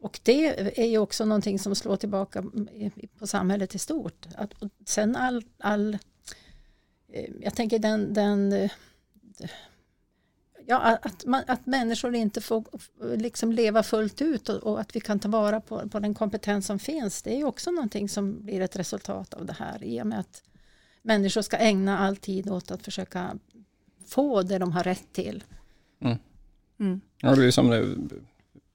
Och 0.00 0.20
det 0.22 0.78
är 0.80 0.86
ju 0.86 0.98
också 0.98 1.24
någonting 1.24 1.58
som 1.58 1.74
slår 1.74 1.96
tillbaka 1.96 2.44
på 3.18 3.26
samhället 3.26 3.74
i 3.74 3.78
stort. 3.78 4.26
Att, 4.36 4.54
sen 4.84 5.16
all, 5.16 5.44
all 5.58 5.98
eh, 7.12 7.30
jag 7.40 7.54
tänker 7.54 7.78
den, 7.78 8.14
den 8.14 8.68
ja, 10.66 10.98
att, 11.02 11.24
man, 11.24 11.42
att 11.46 11.66
människor 11.66 12.14
inte 12.14 12.40
får 12.40 12.64
liksom 13.16 13.52
leva 13.52 13.82
fullt 13.82 14.22
ut 14.22 14.48
och, 14.48 14.62
och, 14.62 14.80
att 14.80 14.96
vi 14.96 15.00
kan 15.00 15.18
ta 15.18 15.28
vara 15.28 15.60
på, 15.60 15.88
på 15.88 16.00
den 16.00 16.14
kompetens 16.14 16.66
som 16.66 16.78
finns. 16.78 17.22
Det 17.22 17.40
är 17.40 17.44
också 17.44 17.70
någonting 17.70 18.08
som 18.08 18.44
blir 18.44 18.60
ett 18.60 18.76
resultat 18.76 19.34
av 19.34 19.46
det 19.46 19.52
här 19.52 19.84
i 19.84 20.02
och 20.02 20.06
med 20.06 20.20
att 20.20 20.42
människor 21.04 21.42
ska 21.42 21.56
ägna 21.56 21.98
all 21.98 22.16
tid 22.16 22.50
åt 22.50 22.70
att 22.70 22.82
försöka 22.82 23.38
få 24.06 24.42
det 24.42 24.58
de 24.58 24.72
har 24.72 24.82
rätt 24.82 25.12
till. 25.12 25.44
Mm. 26.00 26.16
Mm. 26.80 27.00
Ja, 27.20 27.34
det 27.34 27.46
är 27.46 27.50
som 27.50 27.70
det, 27.70 27.96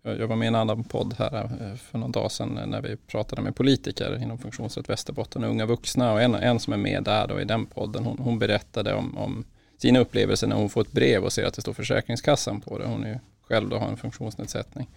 jag 0.02 0.28
var 0.28 0.36
med 0.36 0.46
i 0.46 0.48
en 0.48 0.56
annan 0.56 0.84
podd 0.84 1.16
här 1.18 1.44
eh, 1.44 1.76
för 1.76 1.98
någon 1.98 2.12
dag 2.12 2.32
sedan 2.32 2.60
när 2.66 2.82
vi 2.82 2.96
pratade 2.96 3.42
med 3.42 3.56
politiker 3.56 4.24
inom 4.24 4.38
funktionsrätt 4.38 4.90
Västerbotten, 4.90 5.44
unga 5.44 5.66
vuxna 5.66 6.14
och 6.14 6.22
en, 6.22 6.36
en 6.36 6.60
som 6.60 6.74
är 6.74 6.78
med 6.78 7.04
där 7.04 7.28
då 7.28 7.42
i 7.42 7.46
den 7.46 7.66
podden, 7.66 8.06
hon, 8.06 8.18
hon 8.20 8.40
berättade 8.40 8.94
om, 8.94 9.18
om 9.18 9.46
sina 9.78 10.00
upplevelser 10.00 10.48
när 10.48 10.56
hon 10.56 10.70
får 10.70 10.82
ett 10.82 10.92
brev 10.92 11.24
och 11.24 11.34
ser 11.34 11.46
att 11.46 11.54
det 11.54 11.62
står 11.62 11.74
Försäkringskassan 11.74 12.62
på 12.62 12.78
det. 12.78 12.86
Hon 12.86 13.04
är 13.04 13.10
ju 13.10 13.20
själv 13.42 13.70
då 13.70 13.78
har 13.78 13.88
en 13.88 13.98
funktionsnedsättning. 13.98 14.90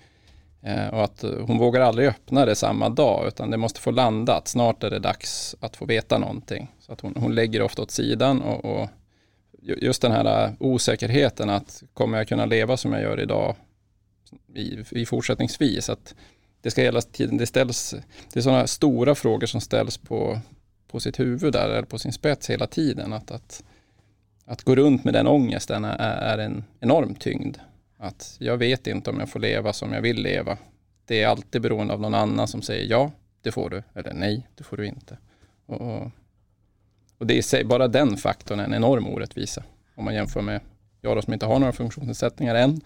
Eh, 0.63 0.89
och 0.89 1.05
att 1.05 1.25
hon 1.47 1.59
vågar 1.59 1.81
aldrig 1.81 2.09
öppna 2.09 2.47
det 2.47 2.55
samma 2.55 2.89
dag 2.89 3.29
utan 3.29 3.51
det 3.51 3.57
måste 3.57 3.81
få 3.81 3.91
landa 3.91 4.35
att 4.35 4.49
Snart 4.49 4.83
är 4.83 4.91
det 4.91 4.99
dags 4.99 5.57
att 5.61 5.77
få 5.77 5.85
veta 5.85 6.19
någonting. 6.19 6.71
Så 6.81 6.93
att 6.93 7.01
hon, 7.01 7.15
hon 7.17 7.35
lägger 7.35 7.63
ofta 7.63 7.83
åt 7.83 7.91
sidan 7.91 8.43
och, 8.43 8.65
och 8.65 8.89
just 9.63 10.03
den 10.03 10.13
här 10.13 10.45
eh, 10.45 10.53
osäkerheten 10.59 11.51
att 11.51 11.83
kommer 11.95 12.19
jag 12.19 12.29
kunna 12.29 12.47
leva 12.47 12.77
som 12.77 12.93
jag 12.93 13.03
gör 13.03 13.21
idag 13.21 13.57
i, 14.55 14.79
i 14.91 15.07
fortsättningsvis. 15.07 15.91
Att 15.91 16.15
det 16.61 16.71
ska 16.71 16.83
hela 16.83 17.01
tiden, 17.01 17.37
det 17.37 17.47
ställs, 17.47 17.95
det 18.33 18.41
är 18.41 18.43
sådana 18.43 18.67
stora 18.67 19.15
frågor 19.15 19.47
som 19.47 19.61
ställs 19.61 19.99
på, 19.99 20.41
på 20.89 21.01
sitt 21.01 21.21
huvud 21.21 21.53
där, 21.53 21.69
eller 21.69 21.83
på 21.83 21.99
sin 21.99 22.13
spets 22.13 22.51
hela 22.51 22.67
tiden. 22.67 23.13
Att, 23.13 23.31
att, 23.31 23.65
att 24.45 24.63
gå 24.63 24.75
runt 24.75 25.05
med 25.05 25.15
den 25.15 25.27
ångesten 25.27 25.85
är, 25.85 25.99
är 25.99 26.39
en 26.39 26.65
enorm 26.81 27.15
tyngd. 27.15 27.57
Att 28.03 28.37
jag 28.39 28.57
vet 28.57 28.87
inte 28.87 29.11
om 29.11 29.21
jag 29.21 29.29
får 29.29 29.41
leva 29.41 29.73
som 29.73 29.93
jag 29.93 30.03
vill 30.03 30.23
leva. 30.23 30.59
Det 31.05 31.23
är 31.23 31.29
alltid 31.29 31.63
beroende 31.63 31.95
av 31.95 32.01
någon 32.01 32.15
annan 32.15 32.49
som 32.49 32.63
säger 32.63 32.91
ja, 32.91 33.13
det 33.43 33.53
får 33.53 33.71
du, 33.71 33.83
eller 33.95 34.13
nej, 34.15 34.49
det 34.55 34.65
får 34.65 34.77
du 34.77 34.87
inte. 34.87 35.19
Och, 35.67 36.11
och 37.19 37.27
det 37.27 37.55
är 37.55 37.65
bara 37.65 37.89
den 37.89 38.17
faktorn 38.17 38.61
är 38.61 38.65
en 38.65 38.75
enorm 38.75 39.07
orättvisa. 39.07 39.65
Om 39.95 40.05
man 40.05 40.15
jämför 40.15 40.43
med 40.43 40.61
jag 41.01 41.17
då 41.17 41.23
som 41.23 41.33
inte 41.33 41.47
har 41.47 41.59
några 41.59 41.73
funktionsnedsättningar 41.73 42.55
än, 42.55 42.81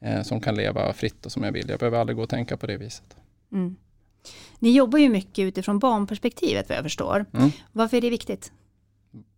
eh, 0.00 0.22
som 0.22 0.40
kan 0.40 0.54
leva 0.54 0.92
fritt 0.92 1.26
och 1.26 1.32
som 1.32 1.42
jag 1.42 1.52
vill. 1.52 1.68
Jag 1.68 1.78
behöver 1.78 1.98
aldrig 1.98 2.16
gå 2.16 2.22
och 2.22 2.28
tänka 2.28 2.56
på 2.56 2.66
det 2.66 2.76
viset. 2.76 3.16
Mm. 3.52 3.76
Ni 4.58 4.76
jobbar 4.76 4.98
ju 4.98 5.08
mycket 5.08 5.42
utifrån 5.42 5.78
barnperspektivet 5.78 6.68
vad 6.68 6.78
jag 6.78 6.84
förstår. 6.84 7.24
Mm. 7.34 7.50
Varför 7.72 7.96
är 7.96 8.00
det 8.00 8.10
viktigt? 8.10 8.52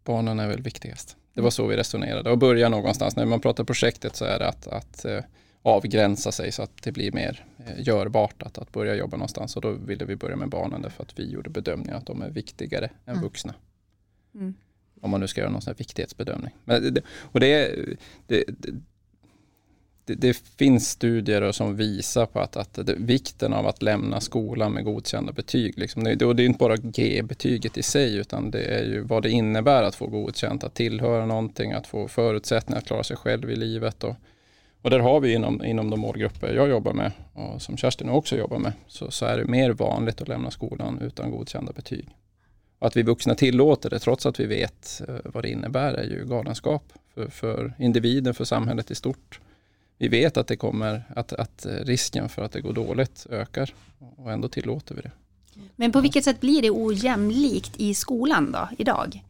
Barnen 0.04 0.38
är 0.38 0.49
väl 0.49 0.62
viktigast. 0.62 1.16
Det 1.34 1.40
var 1.40 1.50
så 1.50 1.66
vi 1.66 1.76
resonerade 1.76 2.30
och 2.30 2.38
börja 2.38 2.68
någonstans. 2.68 3.16
När 3.16 3.26
man 3.26 3.40
pratar 3.40 3.64
projektet 3.64 4.16
så 4.16 4.25
är 4.25 4.38
det 4.38 4.49
att, 4.49 4.66
att 4.66 5.04
eh, 5.04 5.20
avgränsa 5.62 6.32
sig 6.32 6.52
så 6.52 6.62
att 6.62 6.82
det 6.82 6.92
blir 6.92 7.12
mer 7.12 7.44
eh, 7.66 7.87
görbart 7.87 8.42
att, 8.42 8.58
att 8.58 8.72
börja 8.72 8.94
jobba 8.94 9.16
någonstans. 9.16 9.56
Och 9.56 9.62
då 9.62 9.70
ville 9.70 10.04
vi 10.04 10.16
börja 10.16 10.37
med 10.37 10.49
barnen 10.49 10.82
därför 10.82 11.02
att 11.02 11.18
vi 11.18 11.30
gjorde 11.30 11.50
bedömningen 11.50 11.96
att 11.96 12.06
de 12.06 12.22
är 12.22 12.30
viktigare 12.30 12.90
än 13.06 13.12
mm. 13.12 13.22
vuxna. 13.22 13.54
Mm. 14.34 14.54
Om 15.00 15.10
man 15.10 15.20
nu 15.20 15.28
ska 15.28 15.40
göra 15.40 15.50
någon 15.50 15.62
sån 15.62 15.70
här 15.70 15.78
viktighetsbedömning. 15.78 16.56
Men 16.64 16.94
det, 16.94 17.02
och 17.10 17.40
det, 17.40 17.75
det, 18.26 18.44
det, 20.11 20.21
det, 20.29 20.43
finns 20.59 20.90
studier 20.90 21.52
som 21.52 21.76
visar 21.76 22.26
på 22.26 22.40
att, 22.40 22.57
att 22.57 22.75
det, 22.75 22.95
vikten 22.99 23.52
av 23.52 23.67
att 23.67 23.83
lämna 23.83 24.21
skolan 24.21 24.73
med 24.73 24.85
godkända 24.85 25.33
betyg. 25.33 25.79
Liksom. 25.79 26.05
Det, 26.05 26.25
och 26.25 26.37
det 26.37 26.43
är 26.43 26.47
inte 26.47 26.59
bara 26.59 26.76
G-betyget 26.76 27.79
i 27.79 27.83
sig 27.83 28.17
utan 28.17 28.50
det 28.50 28.62
är 28.62 28.85
ju 28.85 29.00
vad 29.00 29.23
det 29.23 29.31
innebär 29.31 29.83
att 29.83 29.95
få 29.95 30.07
godkänt, 30.07 30.64
att 30.64 30.75
tillhöra 30.75 31.26
någonting, 31.26 31.73
att 31.73 31.87
få 31.87 32.09
förutsättningar 32.09 32.79
att 32.79 32.87
klara 32.87 33.02
sig 33.02 33.17
själv 33.17 33.50
i 33.50 33.57
livet. 33.57 34.05
Och, 34.05 34.17
och 34.83 34.90
där 34.90 34.99
har 34.99 35.21
vi 35.21 35.35
inom, 35.35 35.64
inom 35.64 35.90
de 35.90 36.00
målgrupper 36.00 36.55
jag 36.55 36.69
jobbar 36.69 36.93
med 36.93 37.12
och 37.33 37.62
som 37.62 37.76
Kerstin 37.76 38.09
också 38.09 38.37
jobbar 38.37 38.59
med 38.59 38.73
så, 38.87 39.11
så 39.11 39.26
är 39.26 39.38
det 39.38 39.45
mer 39.45 39.71
vanligt 39.71 40.23
att 40.23 40.29
lämna 40.29 40.50
skolan 40.50 40.99
utan 41.02 41.31
godkända 41.31 41.73
betyg. 41.73 42.09
Och 42.79 42.87
att 42.87 42.97
vi 42.97 43.02
vuxna 43.02 43.35
tillåter 43.35 43.90
det 43.90 43.99
trots 43.99 44.26
att 44.26 44.40
vi 44.40 44.47
vet 44.47 45.02
eh, 45.09 45.14
vad 45.25 45.45
det 45.45 45.50
innebär 45.50 45.95
är 45.95 46.05
ju 46.05 46.25
galenskap 46.26 46.93
för, 47.14 47.29
för 47.29 47.75
individen, 47.79 48.35
för 48.35 48.45
samhället 48.45 48.90
i 48.90 48.95
stort. 48.95 49.40
Vi 50.00 50.09
vet 50.09 50.37
att 50.37 50.47
det 50.47 50.57
kommer, 50.57 51.02
att, 51.16 51.33
att 51.33 51.66
risken 51.83 52.28
för 52.28 52.42
att 52.42 52.52
det 52.52 52.61
går 52.61 52.73
dåligt 52.73 53.26
ökar 53.30 53.75
och 54.16 54.33
ändå 54.33 54.49
tillåter 54.49 54.95
vi 54.95 55.00
det. 55.00 55.11
Men 55.76 55.92
på 55.92 56.00
vilket 56.00 56.25
sätt 56.25 56.40
blir 56.40 56.62
det 56.62 56.71
ojämlikt 56.71 57.73
i 57.76 57.95
skolan 57.95 58.52
då, 58.52 58.69
idag? 58.78 59.25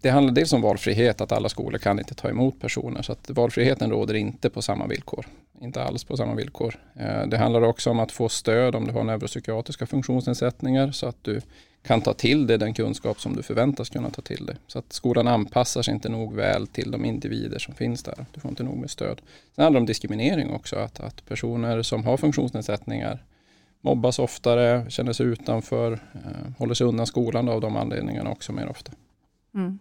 Det 0.00 0.10
handlar 0.10 0.32
dels 0.32 0.52
om 0.52 0.62
valfrihet, 0.62 1.20
att 1.20 1.32
alla 1.32 1.48
skolor 1.48 1.78
kan 1.78 1.98
inte 1.98 2.14
ta 2.14 2.28
emot 2.28 2.60
personer. 2.60 3.02
Så 3.02 3.12
att 3.12 3.30
valfriheten 3.30 3.90
råder 3.90 4.14
inte 4.14 4.50
på 4.50 4.62
samma 4.62 4.86
villkor. 4.86 5.26
Inte 5.60 5.82
alls 5.82 6.04
på 6.04 6.16
samma 6.16 6.34
villkor. 6.34 6.74
Eh, 6.94 7.26
det 7.26 7.38
handlar 7.38 7.62
också 7.62 7.90
om 7.90 8.00
att 8.00 8.12
få 8.12 8.28
stöd 8.28 8.74
om 8.74 8.86
du 8.86 8.92
har 8.92 9.04
neuropsykiatriska 9.04 9.86
funktionsnedsättningar 9.86 10.90
så 10.90 11.06
att 11.06 11.24
du 11.24 11.40
kan 11.82 12.00
ta 12.00 12.14
till 12.14 12.46
dig 12.46 12.58
den 12.58 12.74
kunskap 12.74 13.20
som 13.20 13.36
du 13.36 13.42
förväntas 13.42 13.88
kunna 13.88 14.10
ta 14.10 14.22
till 14.22 14.46
dig. 14.46 14.56
Så 14.66 14.78
att 14.78 14.92
skolan 14.92 15.28
anpassar 15.28 15.82
sig 15.82 15.94
inte 15.94 16.08
nog 16.08 16.34
väl 16.34 16.66
till 16.66 16.90
de 16.90 17.04
individer 17.04 17.58
som 17.58 17.74
finns 17.74 18.02
där. 18.02 18.26
Du 18.32 18.40
får 18.40 18.48
inte 18.48 18.62
nog 18.62 18.76
med 18.76 18.90
stöd. 18.90 19.20
Sen 19.54 19.62
handlar 19.64 19.80
det 19.80 19.82
om 19.82 19.86
diskriminering 19.86 20.50
också, 20.50 20.76
att, 20.76 21.00
att 21.00 21.26
personer 21.26 21.82
som 21.82 22.04
har 22.04 22.16
funktionsnedsättningar 22.16 23.24
mobbas 23.80 24.18
oftare, 24.18 24.90
känner 24.90 25.12
sig 25.12 25.26
utanför, 25.26 25.92
eh, 25.92 26.52
håller 26.58 26.74
sig 26.74 26.86
undan 26.86 27.06
skolan 27.06 27.48
av 27.48 27.60
de 27.60 27.76
anledningarna 27.76 28.30
också 28.30 28.52
mer 28.52 28.68
ofta. 28.68 28.92
Mm. 29.54 29.78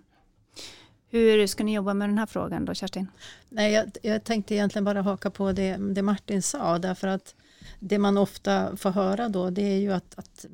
Hur 1.09 1.47
ska 1.47 1.63
ni 1.63 1.75
jobba 1.75 1.93
med 1.93 2.09
den 2.09 2.17
här 2.17 2.25
frågan 2.25 2.65
då, 2.65 2.73
Kerstin? 2.73 3.07
Nej, 3.49 3.73
jag, 3.73 3.91
jag 4.01 4.23
tänkte 4.23 4.55
egentligen 4.55 4.85
bara 4.85 5.01
haka 5.01 5.29
på 5.29 5.51
det, 5.51 5.77
det, 5.77 6.01
Martin 6.01 6.41
sa, 6.41 6.79
därför 6.79 7.07
att 7.07 7.35
det 7.79 7.97
man 7.97 8.17
ofta 8.17 8.77
får 8.77 8.89
höra 8.89 9.29
då, 9.29 9.49
det 9.49 9.61
är 9.61 9.77
ju 9.77 9.93
att, 9.93 10.19
att 10.19 10.45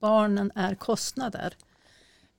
barnen 0.00 0.52
är 0.54 0.74
kostnader. 0.74 1.56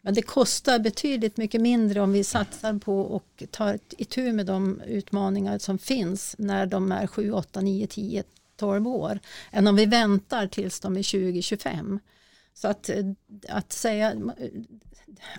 Men 0.01 0.13
det 0.13 0.21
kostar 0.21 0.79
betydligt 0.79 1.37
mycket 1.37 1.61
mindre 1.61 2.01
om 2.01 2.11
vi 2.13 2.23
satsar 2.23 2.79
på 2.79 3.01
och 3.01 3.43
tar 3.51 3.79
itu 3.97 4.33
med 4.33 4.45
de 4.45 4.81
utmaningar 4.81 5.57
som 5.57 5.79
finns 5.79 6.35
när 6.37 6.65
de 6.65 6.91
är 6.91 7.07
7, 7.07 7.31
8, 7.31 7.61
9, 7.61 7.87
10, 7.87 8.23
12 8.55 8.87
år 8.87 9.19
än 9.51 9.67
om 9.67 9.75
vi 9.75 9.85
väntar 9.85 10.47
tills 10.47 10.79
de 10.79 10.97
är 10.97 11.01
20, 11.01 11.41
25. 11.41 11.99
Så 12.53 12.67
att, 12.67 12.89
att 13.49 13.73
säga 13.73 14.15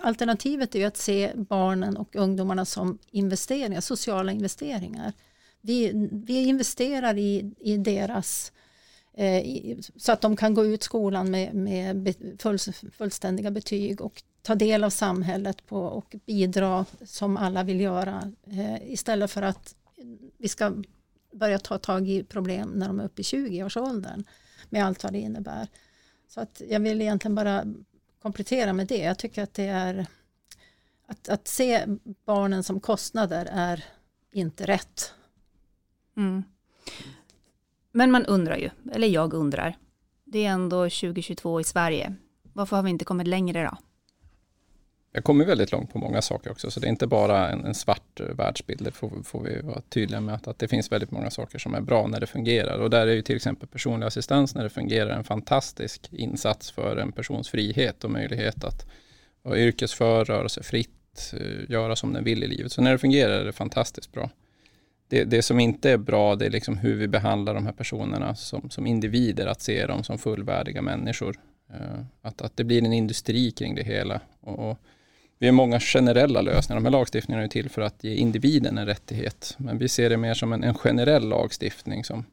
alternativet 0.01 0.75
är 0.75 0.79
ju 0.79 0.85
att 0.85 0.97
se 0.97 1.31
barnen 1.35 1.97
och 1.97 2.15
ungdomarna 2.15 2.65
som 2.65 2.97
investeringar, 3.11 3.81
sociala 3.81 4.31
investeringar. 4.31 5.13
Vi, 5.61 6.09
vi 6.11 6.43
investerar 6.43 7.17
i, 7.17 7.53
i 7.59 7.77
deras 7.77 8.51
eh, 8.51 8.64
Eh, 9.17 9.77
så 9.95 10.11
att 10.11 10.21
de 10.21 10.35
kan 10.35 10.53
gå 10.53 10.65
ut 10.65 10.83
skolan 10.83 11.31
med, 11.31 11.53
med 11.53 12.15
full, 12.39 12.59
fullständiga 12.91 13.51
betyg 13.51 14.01
och 14.01 14.23
ta 14.41 14.55
del 14.55 14.83
av 14.83 14.89
samhället 14.89 15.65
på, 15.65 15.79
och 15.79 16.15
bidra 16.25 16.85
som 17.05 17.37
alla 17.37 17.63
vill 17.63 17.81
göra 17.81 18.31
eh, 18.45 18.91
istället 18.91 19.31
för 19.31 19.41
att 19.41 19.75
vi 20.37 20.47
ska 20.47 20.83
börja 21.31 21.59
ta 21.59 21.77
tag 21.77 22.09
i 22.09 22.23
problem 22.23 22.69
när 22.69 22.87
de 22.87 22.99
är 22.99 23.05
uppe 23.05 23.21
i 23.21 23.23
20-årsåldern 23.23 24.23
med 24.69 24.85
allt 24.85 25.03
vad 25.03 25.13
det 25.13 25.19
innebär. 25.19 25.67
Så 26.27 26.41
att 26.41 26.61
jag 26.69 26.79
vill 26.79 27.01
egentligen 27.01 27.35
bara 27.35 27.63
komplettera 28.21 28.73
med 28.73 28.87
det. 28.87 28.97
Jag 28.97 29.17
tycker 29.17 29.43
att 29.43 29.53
det 29.53 29.67
är 29.67 30.05
att, 31.07 31.29
att 31.29 31.47
se 31.47 31.85
barnen 32.25 32.63
som 32.63 32.79
kostnader 32.79 33.47
är 33.51 33.85
inte 34.31 34.65
rätt. 34.65 35.13
Mm. 36.17 36.43
Men 37.97 38.11
man 38.11 38.25
undrar 38.25 38.57
ju, 38.57 38.69
eller 38.91 39.07
jag 39.07 39.33
undrar, 39.33 39.77
det 40.25 40.45
är 40.45 40.49
ändå 40.49 40.83
2022 40.83 41.59
i 41.59 41.63
Sverige. 41.63 42.15
Varför 42.53 42.75
har 42.75 42.83
vi 42.83 42.89
inte 42.89 43.05
kommit 43.05 43.27
längre 43.27 43.63
då? 43.63 43.77
Jag 45.11 45.23
kommer 45.23 45.45
väldigt 45.45 45.71
långt 45.71 45.93
på 45.93 45.99
många 45.99 46.21
saker 46.21 46.51
också, 46.51 46.71
så 46.71 46.79
det 46.79 46.87
är 46.87 46.89
inte 46.89 47.07
bara 47.07 47.49
en, 47.49 47.65
en 47.65 47.75
svart 47.75 48.19
eh, 48.19 48.25
världsbild. 48.25 48.83
Det 48.83 48.91
får, 48.91 49.23
får, 49.23 49.43
vi 49.43 49.61
vara 49.61 49.81
tydliga 49.81 50.21
med 50.21 50.35
att, 50.35 50.47
att, 50.47 50.59
det 50.59 50.67
finns 50.67 50.91
väldigt 50.91 51.11
många 51.11 51.29
saker 51.29 51.59
som 51.59 51.75
är 51.75 51.81
bra 51.81 52.07
när 52.07 52.19
det 52.19 52.27
fungerar. 52.27 52.79
Och 52.79 52.89
där 52.89 53.07
är 53.07 53.13
ju 53.13 53.21
till 53.21 53.35
exempel 53.35 53.67
personlig 53.67 54.07
assistans 54.07 54.55
när 54.55 54.63
det 54.63 54.69
fungerar 54.69 55.09
en 55.09 55.23
fantastisk 55.23 56.09
insats 56.11 56.71
för 56.71 56.97
en 56.97 57.11
persons 57.11 57.49
frihet 57.49 58.03
och 58.03 58.11
möjlighet 58.11 58.63
att 58.63 58.85
vara 59.41 59.57
yrkesför, 59.57 60.25
röra 60.25 60.49
sig 60.49 60.63
fritt, 60.63 61.33
eh, 61.33 61.71
göra 61.71 61.95
som 61.95 62.13
den 62.13 62.23
vill 62.23 62.43
i 62.43 62.47
livet. 62.47 62.71
Så 62.71 62.81
när 62.81 62.91
det 62.91 62.97
fungerar 62.97 63.33
är 63.33 63.45
det 63.45 63.53
fantastiskt 63.53 64.11
bra. 64.11 64.29
Det, 65.07 65.23
det 65.23 65.41
som 65.41 65.59
inte 65.59 65.91
är 65.91 65.97
bra 65.97 66.35
det 66.35 66.45
är 66.45 66.49
liksom 66.49 66.77
hur 66.77 66.95
vi 66.95 67.07
behandlar 67.07 67.53
de 67.53 67.65
här 67.65 67.73
personerna 67.73 68.35
som, 68.35 68.69
som 68.69 68.87
individer, 68.87 69.47
att 69.47 69.61
se 69.61 69.85
dem 69.85 70.03
som 70.03 70.17
fullvärdiga 70.17 70.81
människor. 70.81 71.35
Eh, 71.69 71.99
att, 72.21 72.41
att 72.41 72.57
det 72.57 72.63
blir 72.63 72.83
en 72.83 72.93
industri 72.93 73.51
kring 73.51 73.75
det 73.75 73.83
hela. 73.83 74.21
Och, 74.41 74.69
och 74.69 74.79
vi 75.39 75.47
har 75.47 75.53
många 75.53 75.79
generella 75.79 76.41
lösningar. 76.41 76.81
De 76.81 76.85
här 76.85 76.91
lagstiftningarna 76.91 77.43
är 77.43 77.47
till 77.47 77.69
för 77.69 77.81
att 77.81 78.03
ge 78.03 78.15
individen 78.15 78.77
en 78.77 78.85
rättighet. 78.85 79.55
Men 79.57 79.77
vi 79.77 79.87
ser 79.87 80.09
det 80.09 80.17
mer 80.17 80.33
som 80.33 80.53
en, 80.53 80.63
en 80.63 80.73
generell 80.73 81.27
lagstiftning 81.27 82.03
som, 82.03 82.25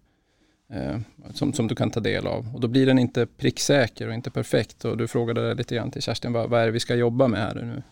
eh, 0.73 0.99
som, 1.35 1.53
som, 1.53 1.69
du 1.69 1.75
kan 1.75 1.91
ta 1.91 2.01
del 2.01 2.27
av. 2.27 2.55
Och 2.55 2.61
då 2.61 2.69
blir 2.69 2.87
den 2.87 2.99
inte 2.99 3.27
pricksäker 3.27 4.09
och 4.09 4.15
inte 4.15 4.31
perfekt. 4.31 4.85
Och 4.85 4.97
du 4.97 5.09
frågade 5.09 5.55
lite 5.55 5.75
grann 5.75 5.91
till 5.91 6.03
Kerstin, 6.03 6.33
vad, 6.33 6.51
vad 6.51 6.61
är 6.61 6.67
det 6.67 6.73
vi 6.73 6.81
ska 6.81 6.95
jobba 6.95 7.29
med 7.29 7.41
här 7.41 7.55
nu? 7.55 7.83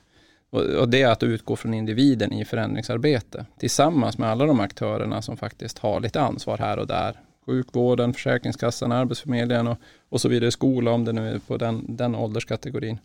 Och, 0.50 0.88
det 0.88 1.02
är 1.02 1.08
att 1.08 1.22
utgå 1.22 1.56
från 1.56 1.74
individen 1.74 2.32
i 2.32 2.44
förändringsarbete. 2.44 3.46
Tillsammans 3.58 4.18
med 4.18 4.28
alla 4.28 4.46
de 4.46 4.60
aktörerna 4.60 5.22
som 5.22 5.36
faktiskt 5.36 5.78
har 5.78 6.00
lite 6.00 6.20
ansvar 6.20 6.58
här 6.58 6.78
och 6.78 6.86
där. 6.86 7.20
Sjukvården, 7.46 8.14
Försäkringskassan, 8.14 8.92
Arbetsförmedlingen 8.92 9.66
och, 9.66 9.78
och 10.08 10.20
så 10.20 10.28
vidare. 10.28 10.50
Skola 10.50 10.90
om 10.90 11.04
det 11.04 11.12
nu 11.12 11.28
är 11.28 11.38
på 11.38 11.56
den, 11.56 11.96
den 11.96 12.14
ålderskategorin. 12.14 12.98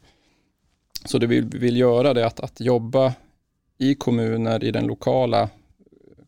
Så 1.05 1.17
det 1.17 1.27
vi 1.27 1.41
vill 1.41 1.77
göra 1.77 2.13
det 2.13 2.21
är 2.21 2.25
att, 2.25 2.39
att 2.39 2.59
jobba 2.59 3.13
i 3.77 3.95
kommuner, 3.95 4.63
i 4.63 4.71
den 4.71 4.87
lokala 4.87 5.49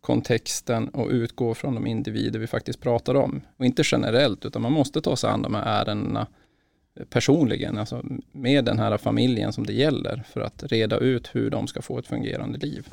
kontexten 0.01 0.89
och 0.89 1.09
utgå 1.09 1.53
från 1.53 1.75
de 1.75 1.87
individer 1.87 2.39
vi 2.39 2.47
faktiskt 2.47 2.81
pratar 2.81 3.15
om. 3.15 3.41
Och 3.57 3.65
inte 3.65 3.83
generellt, 3.85 4.45
utan 4.45 4.61
man 4.61 4.71
måste 4.71 5.01
ta 5.01 5.15
sig 5.15 5.29
an 5.29 5.41
de 5.41 5.55
här 5.55 5.81
ärendena 5.81 6.27
personligen, 7.09 7.77
alltså 7.77 8.05
med 8.31 8.65
den 8.65 8.79
här 8.79 8.97
familjen 8.97 9.53
som 9.53 9.65
det 9.65 9.73
gäller, 9.73 10.23
för 10.29 10.41
att 10.41 10.63
reda 10.63 10.97
ut 10.97 11.35
hur 11.35 11.49
de 11.49 11.67
ska 11.67 11.81
få 11.81 11.99
ett 11.99 12.07
fungerande 12.07 12.57
liv. 12.57 12.87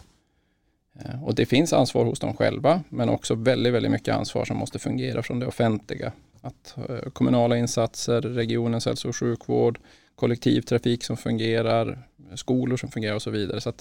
Eh, 1.00 1.24
och 1.24 1.34
det 1.34 1.46
finns 1.46 1.72
ansvar 1.72 2.04
hos 2.04 2.20
dem 2.20 2.36
själva, 2.36 2.82
men 2.88 3.08
också 3.08 3.34
väldigt, 3.34 3.72
väldigt 3.72 3.92
mycket 3.92 4.14
ansvar 4.14 4.44
som 4.44 4.56
måste 4.56 4.78
fungera 4.78 5.22
från 5.22 5.40
det 5.40 5.46
offentliga. 5.46 6.12
Att 6.40 6.76
eh, 6.88 7.10
kommunala 7.12 7.56
insatser, 7.56 8.20
regionens 8.20 8.86
hälso 8.86 9.08
och 9.08 9.16
sjukvård, 9.16 9.78
kollektivtrafik 10.14 11.04
som 11.04 11.16
fungerar, 11.16 12.08
skolor 12.34 12.76
som 12.76 12.90
fungerar 12.90 13.14
och 13.14 13.22
så 13.22 13.30
vidare. 13.30 13.60
Så 13.60 13.72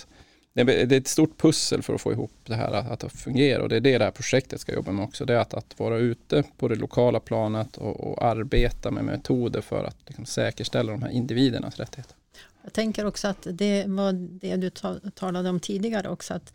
det 0.54 0.62
är 0.62 0.94
ett 0.94 1.08
stort 1.08 1.38
pussel 1.38 1.82
för 1.82 1.96
att 1.96 2.02
få 2.02 2.12
ihop 2.12 2.32
det 2.46 2.56
här 2.56 2.72
att, 2.72 3.04
att 3.04 3.14
fungera 3.14 3.64
och 3.64 3.70
det 3.70 3.76
är 3.76 3.82
det 3.82 3.98
det 3.98 4.04
här 4.04 4.12
projektet 4.12 4.62
ska 4.62 4.74
jobba 4.74 4.92
med 4.92 5.06
också. 5.06 5.26
Det 5.26 5.34
är 5.34 5.38
att, 5.38 5.54
att 5.54 5.80
vara 5.80 5.98
ute 5.98 6.44
på 6.58 6.68
det 6.68 6.76
lokala 6.76 7.20
planet 7.20 7.78
och, 7.78 8.00
och 8.00 8.24
arbeta 8.24 8.92
med 8.92 9.04
metoder 9.04 9.62
för 9.62 9.84
att 9.84 9.98
liksom 10.06 10.26
säkerställa 10.26 10.92
de 10.92 11.02
här 11.02 11.10
individernas 11.10 11.78
rättigheter. 11.78 12.16
Jag 12.64 12.74
tänker 12.74 13.06
också 13.06 13.28
att 13.28 13.48
det 13.52 13.86
var 13.88 14.14
det 14.14 14.56
du 14.56 14.70
talade 15.16 15.50
om 15.50 15.60
tidigare 15.60 16.10
också 16.10 16.34
att 16.34 16.54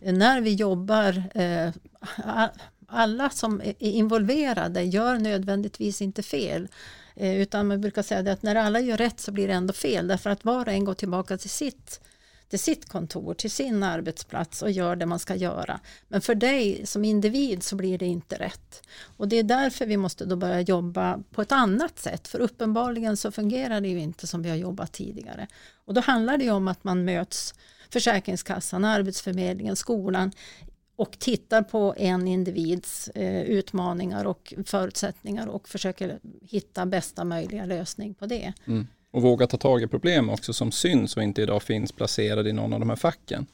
när 0.00 0.40
vi 0.40 0.54
jobbar 0.54 1.22
eh, 1.34 1.70
alla 2.86 3.30
som 3.30 3.60
är 3.60 3.74
involverade 3.78 4.82
gör 4.82 5.18
nödvändigtvis 5.18 6.02
inte 6.02 6.22
fel. 6.22 6.68
Eh, 7.16 7.36
utan 7.36 7.66
man 7.66 7.80
brukar 7.80 8.02
säga 8.02 8.32
att 8.32 8.42
när 8.42 8.54
alla 8.54 8.80
gör 8.80 8.96
rätt 8.96 9.20
så 9.20 9.32
blir 9.32 9.48
det 9.48 9.54
ändå 9.54 9.72
fel 9.72 10.08
därför 10.08 10.30
att 10.30 10.44
var 10.44 10.66
och 10.66 10.72
en 10.72 10.84
går 10.84 10.94
tillbaka 10.94 11.38
till 11.38 11.50
sitt 11.50 12.00
till 12.48 12.58
sitt 12.58 12.88
kontor, 12.88 13.34
till 13.34 13.50
sin 13.50 13.82
arbetsplats 13.82 14.62
och 14.62 14.70
gör 14.70 14.96
det 14.96 15.06
man 15.06 15.18
ska 15.18 15.34
göra. 15.34 15.80
Men 16.08 16.20
för 16.20 16.34
dig 16.34 16.86
som 16.86 17.04
individ 17.04 17.62
så 17.62 17.76
blir 17.76 17.98
det 17.98 18.06
inte 18.06 18.36
rätt. 18.36 18.82
Och 19.16 19.28
det 19.28 19.36
är 19.36 19.42
därför 19.42 19.86
vi 19.86 19.96
måste 19.96 20.24
då 20.24 20.36
börja 20.36 20.60
jobba 20.60 21.22
på 21.30 21.42
ett 21.42 21.52
annat 21.52 21.98
sätt. 21.98 22.28
För 22.28 22.38
uppenbarligen 22.38 23.16
så 23.16 23.30
fungerar 23.30 23.80
det 23.80 23.88
ju 23.88 24.00
inte 24.00 24.26
som 24.26 24.42
vi 24.42 24.48
har 24.48 24.56
jobbat 24.56 24.92
tidigare. 24.92 25.46
Och 25.84 25.94
då 25.94 26.00
handlar 26.00 26.38
det 26.38 26.50
om 26.50 26.68
att 26.68 26.84
man 26.84 27.04
möts 27.04 27.54
Försäkringskassan, 27.90 28.84
Arbetsförmedlingen, 28.84 29.76
skolan 29.76 30.32
och 30.96 31.18
tittar 31.18 31.62
på 31.62 31.94
en 31.96 32.28
individs 32.28 33.08
eh, 33.08 33.42
utmaningar 33.42 34.24
och 34.24 34.54
förutsättningar 34.66 35.46
och 35.46 35.68
försöker 35.68 36.18
hitta 36.42 36.86
bästa 36.86 37.24
möjliga 37.24 37.64
lösning 37.64 38.14
på 38.14 38.26
det. 38.26 38.52
Mm. 38.66 38.86
Och 39.18 39.22
våga 39.22 39.46
ta 39.46 39.56
tag 39.56 39.82
i 39.82 39.86
problem 39.86 40.30
också 40.30 40.52
som 40.52 40.72
syns 40.72 41.16
och 41.16 41.22
inte 41.22 41.42
idag 41.42 41.62
finns 41.62 41.92
placerade 41.92 42.50
i 42.50 42.52
någon 42.52 42.72
av 42.72 42.80
de 42.80 42.88
här 42.88 42.96
facken. 42.96 43.46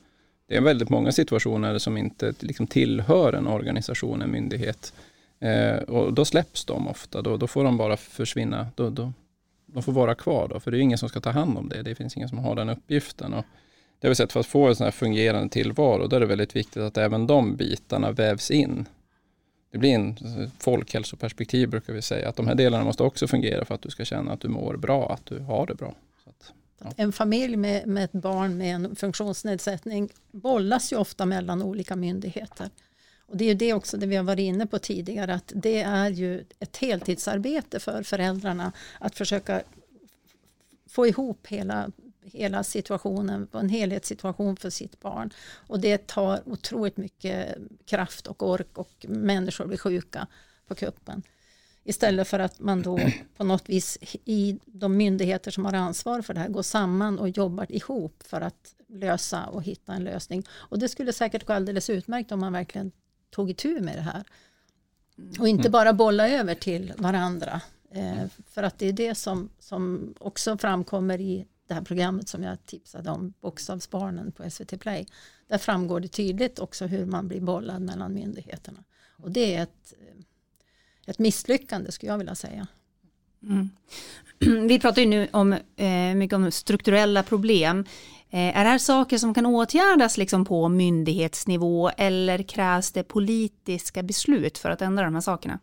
Det 0.49 0.56
är 0.56 0.61
väldigt 0.61 0.88
många 0.88 1.12
situationer 1.12 1.78
som 1.78 1.97
inte 1.97 2.35
liksom 2.40 2.66
tillhör 2.66 3.33
en 3.33 3.47
organisation, 3.47 4.23
en 4.23 4.30
myndighet. 4.30 4.92
Eh, 5.40 5.76
och 5.76 6.12
då 6.12 6.25
släpps 6.25 6.64
de 6.64 6.88
ofta, 6.88 7.23
då, 7.23 7.37
då 7.37 7.47
får 7.47 7.64
de 7.64 7.76
bara 7.76 7.97
försvinna. 7.97 8.66
Då, 8.75 8.90
då, 8.90 9.12
de 9.66 9.83
får 9.83 9.92
vara 9.92 10.14
kvar 10.14 10.49
då, 10.49 10.61
för 10.61 10.71
det 10.71 10.78
är 10.78 10.80
ingen 10.80 10.99
som 10.99 11.09
ska 11.09 11.21
ta 11.21 11.30
hand 11.30 11.59
om 11.59 11.68
det. 11.68 11.83
Det 11.83 11.94
finns 11.94 12.16
ingen 12.16 12.28
som 12.28 12.38
har 12.38 12.54
den 12.54 12.68
uppgiften. 12.68 13.35
Och 13.35 13.44
det 14.00 14.06
har 14.06 14.11
vi 14.11 14.14
sett 14.14 14.33
för 14.33 14.40
att 14.40 14.47
få 14.47 14.68
en 14.68 14.76
sån 14.76 14.85
här 14.85 14.92
fungerande 14.92 15.49
tillvaro, 15.49 16.06
då 16.06 16.16
är 16.16 16.21
det 16.21 16.26
väldigt 16.26 16.56
viktigt 16.56 16.83
att 16.83 16.99
även 16.99 17.26
de 17.26 17.56
bitarna 17.56 18.12
vävs 18.12 18.50
in. 18.50 18.87
Det 19.75 19.78
blir 19.78 19.95
en 19.95 20.16
folkhälsoperspektiv 20.59 21.69
brukar 21.69 21.93
vi 21.93 22.02
säga, 22.02 22.28
att 22.28 22.37
de 22.37 22.47
här 22.47 22.54
delarna 22.54 22.85
måste 22.85 23.02
också 23.02 23.27
fungera 23.27 23.64
för 23.64 23.75
att 23.75 23.83
du 23.83 23.90
ska 23.90 24.05
känna 24.05 24.33
att 24.33 24.40
du 24.40 24.48
mår 24.48 24.77
bra, 24.77 25.12
att 25.12 25.27
du 25.27 25.38
har 25.38 25.66
det 25.66 25.75
bra. 25.75 25.94
Att, 26.25 26.53
ja. 26.79 26.92
En 26.96 27.12
familj 27.12 27.57
med, 27.57 27.87
med 27.87 28.05
ett 28.05 28.12
barn 28.12 28.57
med 28.59 28.75
en 28.75 28.96
funktionsnedsättning 28.96 30.09
bollas 30.31 30.92
ju 30.92 30.96
ofta 30.96 31.27
mellan 31.27 31.62
olika 31.62 31.96
myndigheter. 31.96 32.70
Och 33.27 33.37
det 33.37 33.44
är 33.44 33.48
ju 33.48 33.55
det 33.55 33.72
också 33.72 33.96
det 33.96 34.07
vi 34.07 34.16
har 34.16 34.25
varit 34.25 34.40
inne 34.40 34.66
på 34.66 34.79
tidigare, 34.79 35.35
att 35.35 35.53
det 35.55 35.83
är 35.83 36.11
ju 36.11 36.44
ett 36.59 36.77
heltidsarbete 36.77 37.81
för 37.81 38.03
föräldrarna 38.03 38.72
att 38.98 39.14
försöka 39.14 39.62
få 40.88 41.07
ihop 41.07 41.46
hela 41.46 41.90
hela 42.24 42.64
situationen, 42.64 43.48
en 43.52 43.68
helhetssituation 43.68 44.56
för 44.56 44.70
sitt 44.70 45.00
barn. 45.00 45.30
Och 45.66 45.80
det 45.80 46.06
tar 46.06 46.48
otroligt 46.48 46.96
mycket 46.96 47.56
kraft 47.84 48.26
och 48.26 48.42
ork 48.42 48.78
och 48.78 49.06
människor 49.08 49.66
blir 49.66 49.78
sjuka 49.78 50.26
på 50.66 50.74
kuppen. 50.74 51.22
Istället 51.84 52.28
för 52.28 52.38
att 52.38 52.60
man 52.60 52.82
då 52.82 52.98
på 53.37 53.44
något 53.44 53.68
vis 53.68 53.98
i 54.24 54.58
de 54.66 54.96
myndigheter 54.96 55.50
som 55.50 55.64
har 55.64 55.72
ansvar 55.72 56.22
för 56.22 56.34
det 56.34 56.40
här 56.40 56.48
går 56.48 56.62
samman 56.62 57.18
och 57.18 57.28
jobbar 57.28 57.72
ihop 57.72 58.22
för 58.26 58.40
att 58.40 58.74
lösa 58.88 59.46
och 59.46 59.62
hitta 59.62 59.92
en 59.92 60.04
lösning. 60.04 60.44
Och 60.52 60.78
det 60.78 60.88
skulle 60.88 61.12
säkert 61.12 61.46
gå 61.46 61.52
alldeles 61.52 61.90
utmärkt 61.90 62.32
om 62.32 62.40
man 62.40 62.52
verkligen 62.52 62.92
tog 63.30 63.50
itu 63.50 63.80
med 63.80 63.96
det 63.96 64.02
här. 64.02 64.24
Och 65.40 65.48
inte 65.48 65.70
bara 65.70 65.92
bolla 65.92 66.28
över 66.28 66.54
till 66.54 66.92
varandra. 66.96 67.60
Eh, 67.90 68.26
för 68.46 68.62
att 68.62 68.78
det 68.78 68.88
är 68.88 68.92
det 68.92 69.14
som, 69.14 69.50
som 69.58 70.14
också 70.18 70.58
framkommer 70.58 71.20
i 71.20 71.46
det 71.66 71.74
här 71.74 71.83
programmet 71.83 72.29
som 72.29 72.42
jag 72.42 72.66
tipsade 72.66 73.11
om, 73.11 73.33
Bokstavsbarnen 73.40 74.33
på 74.33 74.50
SVT 74.50 74.81
Play. 74.81 75.07
Där 75.48 75.59
framgår 75.59 76.00
det 76.00 76.09
tydligt 76.09 76.59
också 76.59 76.87
hur 76.87 77.07
man 77.07 77.29
blir 77.29 77.40
bollad 77.40 77.83
mellan 77.83 78.14
myndigheterna. 78.14 78.85
Och 79.16 79.31
det 79.31 79.55
är 79.55 79.62
ett, 79.62 79.94
ett 81.07 81.18
misslyckande 81.18 81.92
skulle 81.92 82.12
jag 82.12 82.18
vilja 82.18 82.35
säga. 82.35 82.66
Mm. 83.42 83.70
Vi 84.68 84.81
pratar 84.81 85.03
ju 85.03 85.09
nu 85.09 85.29
om, 85.33 85.53
eh, 85.77 86.14
mycket 86.14 86.37
om 86.37 86.50
strukturella 86.50 87.22
problem. 87.22 87.85
Eh, 88.31 88.59
är 88.59 88.64
det 88.64 88.70
här 88.70 88.79
saker 88.79 89.18
som 89.18 89.35
kan 89.35 89.46
åtgärdas 89.46 90.16
liksom 90.16 90.44
på 90.44 90.68
myndighetsnivå 90.68 91.90
eller 91.96 92.42
krävs 92.42 92.92
det 92.92 93.03
politiska 93.03 94.03
beslut 94.03 94.59
för 94.59 94.70
att 94.70 94.83
ändra 94.83 95.05
de 95.05 95.14
här 95.14 95.20
sakerna? 95.20 95.59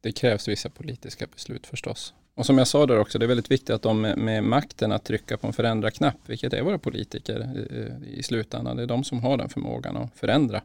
Det 0.00 0.12
krävs 0.12 0.48
vissa 0.48 0.70
politiska 0.70 1.26
beslut 1.26 1.66
förstås. 1.66 2.14
Och 2.38 2.46
som 2.46 2.58
jag 2.58 2.68
sa 2.68 2.86
där 2.86 2.98
också, 2.98 3.18
det 3.18 3.24
är 3.24 3.26
väldigt 3.26 3.50
viktigt 3.50 3.70
att 3.70 3.82
de 3.82 4.00
med, 4.00 4.44
makten 4.44 4.92
att 4.92 5.04
trycka 5.04 5.36
på 5.36 5.46
en 5.46 5.52
förändra-knapp, 5.52 6.16
vilket 6.26 6.52
är 6.52 6.62
våra 6.62 6.78
politiker 6.78 7.40
i, 7.56 8.18
i 8.18 8.22
slutändan, 8.22 8.76
det 8.76 8.82
är 8.82 8.86
de 8.86 9.04
som 9.04 9.20
har 9.20 9.36
den 9.36 9.48
förmågan 9.48 9.96
att 9.96 10.14
förändra. 10.14 10.62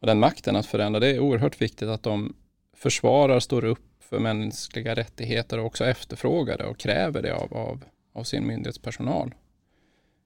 Och 0.00 0.06
den 0.06 0.18
makten 0.18 0.56
att 0.56 0.66
förändra, 0.66 1.00
det 1.00 1.08
är 1.08 1.20
oerhört 1.20 1.60
viktigt 1.60 1.88
att 1.88 2.02
de 2.02 2.34
försvarar, 2.76 3.40
står 3.40 3.64
upp 3.64 3.84
för 4.00 4.18
mänskliga 4.18 4.94
rättigheter 4.94 5.58
och 5.58 5.66
också 5.66 5.84
efterfrågar 5.84 6.58
det 6.58 6.64
och 6.64 6.78
kräver 6.78 7.22
det 7.22 7.34
av, 7.34 7.54
av, 7.54 7.84
av 8.12 8.24
sin 8.24 8.46
myndighetspersonal. 8.46 9.34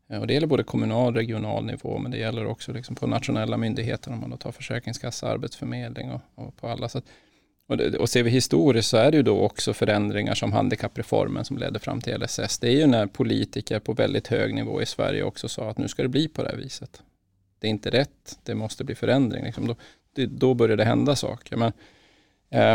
Eh, 0.08 0.20
och 0.20 0.26
det 0.26 0.34
gäller 0.34 0.46
både 0.46 0.62
kommunal 0.62 1.08
och 1.08 1.14
regional 1.14 1.64
nivå, 1.64 1.98
men 1.98 2.10
det 2.10 2.18
gäller 2.18 2.46
också 2.46 2.72
liksom 2.72 2.96
på 2.96 3.06
nationella 3.06 3.56
myndigheter 3.56 4.12
om 4.12 4.20
man 4.20 4.30
då 4.30 4.36
tar 4.36 4.52
Försäkringskassa, 4.52 5.28
Arbetsförmedling 5.28 6.10
och, 6.10 6.20
och 6.34 6.56
på 6.56 6.68
alla. 6.68 6.88
Så 6.88 7.02
och, 7.66 7.76
det, 7.76 7.98
och 7.98 8.08
ser 8.08 8.22
vi 8.22 8.30
historiskt 8.30 8.88
så 8.88 8.96
är 8.96 9.10
det 9.10 9.16
ju 9.16 9.22
då 9.22 9.40
också 9.40 9.74
förändringar 9.74 10.34
som 10.34 10.52
handikappreformen 10.52 11.44
som 11.44 11.58
ledde 11.58 11.78
fram 11.78 12.00
till 12.00 12.20
LSS. 12.20 12.58
Det 12.58 12.68
är 12.68 12.76
ju 12.76 12.86
när 12.86 13.06
politiker 13.06 13.78
på 13.78 13.92
väldigt 13.92 14.26
hög 14.28 14.54
nivå 14.54 14.82
i 14.82 14.86
Sverige 14.86 15.22
också 15.22 15.48
sa 15.48 15.70
att 15.70 15.78
nu 15.78 15.88
ska 15.88 16.02
det 16.02 16.08
bli 16.08 16.28
på 16.28 16.42
det 16.42 16.48
här 16.48 16.56
viset. 16.56 17.02
Det 17.58 17.66
är 17.66 17.70
inte 17.70 17.90
rätt, 17.90 18.38
det 18.42 18.54
måste 18.54 18.84
bli 18.84 18.94
förändring. 18.94 19.44
Liksom. 19.44 19.66
Då, 19.66 19.76
det, 20.12 20.26
då 20.26 20.54
börjar 20.54 20.76
det 20.76 20.84
hända 20.84 21.16
saker. 21.16 21.56
Men, 21.56 21.72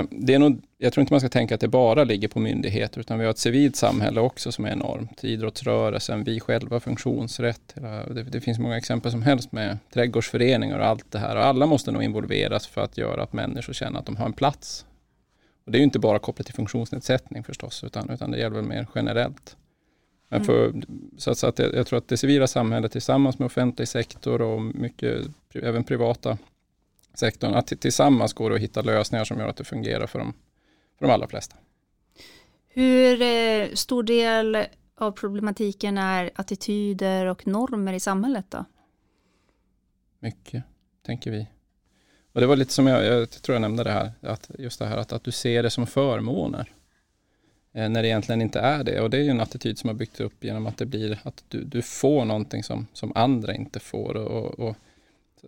det 0.10 0.34
är 0.34 0.40
nog, 0.40 0.62
jag 0.78 0.94
tror 0.94 1.02
inte 1.02 1.14
man 1.14 1.20
ska 1.20 1.30
tänka 1.30 1.56
att 1.56 1.62
det 1.62 1.68
bara 1.68 2.04
ligger 2.04 2.28
på 2.28 2.40
myndigheter, 2.40 3.00
utan 3.00 3.20
vi 3.20 3.26
har 3.26 3.32
ett 3.32 3.38
civilt 3.38 3.76
samhälle 3.76 4.22
också 4.22 4.52
som 4.52 4.66
är 4.66 4.72
enormt. 4.72 5.24
Idrottsrörelsen, 5.24 6.24
vi 6.24 6.40
själva, 6.40 6.80
funktionsrätt. 6.80 7.76
Det, 8.08 8.24
det 8.24 8.42
finns 8.42 8.60
många 8.60 8.78
exempel 8.78 9.12
som 9.12 9.22
helst 9.22 9.52
med 9.52 9.78
trädgårdsföreningar 9.94 10.80
och 10.80 10.86
allt 10.86 11.12
det 11.12 11.20
här. 11.20 11.36
Och 11.36 11.46
alla 11.46 11.66
måste 11.66 11.92
nog 11.92 12.04
involveras 12.04 12.68
för 12.68 12.82
att 12.82 12.98
göra 12.98 13.24
att 13.24 13.34
människor 13.34 13.74
känner 13.74 14.00
att 14.00 14.06
de 14.06 14.16
har 14.16 14.26
en 14.26 14.34
plats. 14.34 14.86
Och 15.66 15.72
det 15.72 15.78
är 15.78 15.80
ju 15.80 15.84
inte 15.86 16.00
bara 16.00 16.20
kopplat 16.20 16.46
till 16.46 16.56
funktionsnedsättning 16.56 17.44
förstås, 17.44 17.84
utan, 17.84 18.10
utan 18.10 18.32
det 18.32 18.38
gäller 18.38 18.56
väl 18.56 18.66
mer 18.66 18.88
generellt. 18.96 19.58
Men 20.30 20.44
för, 20.44 20.66
mm. 20.66 20.84
så, 21.18 21.32
att, 21.32 21.38
så 21.38 21.48
att 21.48 21.60
jag, 21.60 21.76
jag, 21.76 21.88
tror 21.88 21.98
att 21.98 22.08
det 22.08 22.18
civila 22.18 22.48
samhället 22.48 22.92
tillsammans 22.92 23.40
med 23.40 23.46
offentlig 23.46 23.88
sektor 23.88 24.42
och 24.42 24.62
mycket, 24.62 25.28
även 25.54 25.84
privata 25.84 26.38
sektorn, 27.14 27.54
att 27.54 27.68
tillsammans 27.68 28.34
går 28.34 28.50
det 28.50 28.56
att 28.56 28.62
hitta 28.62 28.82
lösningar 28.82 29.26
som 29.26 29.40
gör 29.40 29.48
att 29.48 29.58
det 29.58 29.64
fungerar 29.64 30.08
för 30.08 30.20
de, 30.20 30.34
för 31.00 31.06
de 31.06 31.12
allra 31.12 31.28
flesta. 31.28 31.56
Hur 32.68 33.22
eh, 33.22 33.68
stor 33.74 34.04
del 34.04 34.66
av 34.96 35.12
problematiken 35.12 35.98
är 35.98 36.32
attityder 36.36 37.26
och 37.26 37.48
normer 37.48 37.94
i 37.94 38.00
samhället 38.00 38.46
då? 38.50 38.66
Mycket, 40.20 40.64
tänker 41.06 41.32
vi. 41.32 41.48
Och 42.34 42.42
det 42.42 42.48
var 42.48 42.56
lite 42.56 42.74
som 42.74 42.88
jag, 42.88 43.06
jag 43.06 43.30
tror 43.30 43.56
jag 43.56 43.62
nämnde 43.62 43.84
det 43.84 43.92
här, 43.92 44.12
att 44.22 44.52
just 44.60 44.80
det 44.80 44.86
här 44.86 44.98
att, 44.98 45.14
att 45.14 45.24
du 45.24 45.32
ser 45.32 45.64
det 45.64 45.70
som 45.70 45.88
förmåner. 45.88 46.72
Eh, 47.74 47.90
när 47.90 48.02
det 48.02 48.08
egentligen 48.08 48.42
inte 48.42 48.60
är 48.60 48.84
det. 48.84 49.02
Och 49.02 49.10
det 49.10 49.18
är 49.18 49.22
ju 49.22 49.30
en 49.30 49.42
attityd 49.42 49.80
som 49.80 49.88
har 49.88 49.96
byggts 49.96 50.20
upp 50.20 50.44
genom 50.44 50.68
att 50.68 50.78
det 50.78 50.86
blir 50.86 51.20
att 51.24 51.44
du, 51.48 51.64
du 51.64 51.82
får 51.82 52.26
någonting 52.26 52.64
som, 52.64 52.88
som 52.94 53.12
andra 53.16 53.56
inte 53.56 53.80
får. 53.80 54.16
Och, 54.16 54.60
och 54.60 54.76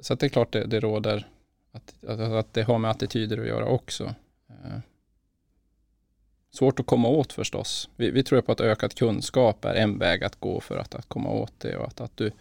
så 0.01 0.13
att 0.13 0.19
det 0.19 0.25
är 0.25 0.29
klart 0.29 0.51
det, 0.51 0.65
det 0.65 0.79
råder, 0.79 1.27
att, 1.73 2.03
att, 2.07 2.19
att, 2.19 2.53
det 2.53 2.63
har 2.63 2.77
med 2.77 2.91
attityder 2.91 3.37
att 3.37 3.47
göra 3.47 3.65
också. 3.65 4.15
Eh, 4.49 4.79
svårt 6.51 6.79
att 6.79 6.85
komma 6.85 7.07
åt 7.07 7.33
förstås. 7.33 7.89
Vi, 7.95 8.11
vi 8.11 8.23
tror 8.23 8.41
på 8.41 8.51
att 8.51 8.61
ökad 8.61 8.95
kunskap 8.95 9.65
är 9.65 9.75
en 9.75 9.99
väg 9.99 10.23
att 10.23 10.39
gå 10.39 10.59
för 10.59 10.77
att, 10.77 10.95
att 10.95 11.05
komma 11.05 11.29
åt 11.29 11.59
det 11.59 11.77
och 11.77 11.87
att, 11.87 12.01
att 12.01 12.17
du 12.17 12.31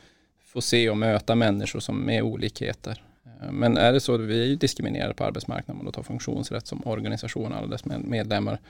får 0.45 0.61
se 0.61 0.91
och 0.91 0.97
möta 0.97 1.35
människor 1.35 1.81
som 1.81 1.99
med 1.99 2.23
olikheter. 2.23 3.03
Eh, 3.25 3.53
men 3.53 3.77
är 3.77 3.93
det 3.93 4.01
så, 4.01 4.17
vi 4.17 4.43
är 4.43 4.47
ju 4.47 4.57
diskriminerade 4.57 5.15
på 5.15 5.25
arbetsmarknaden 5.25 5.81
om 5.81 5.85
man 5.85 5.93
tar 5.93 6.03
funktionsrätt 6.03 6.67
som 6.67 6.87
organisation, 6.87 7.53
alla 7.53 7.67
dess 7.67 7.85
medlemmar. 7.85 8.61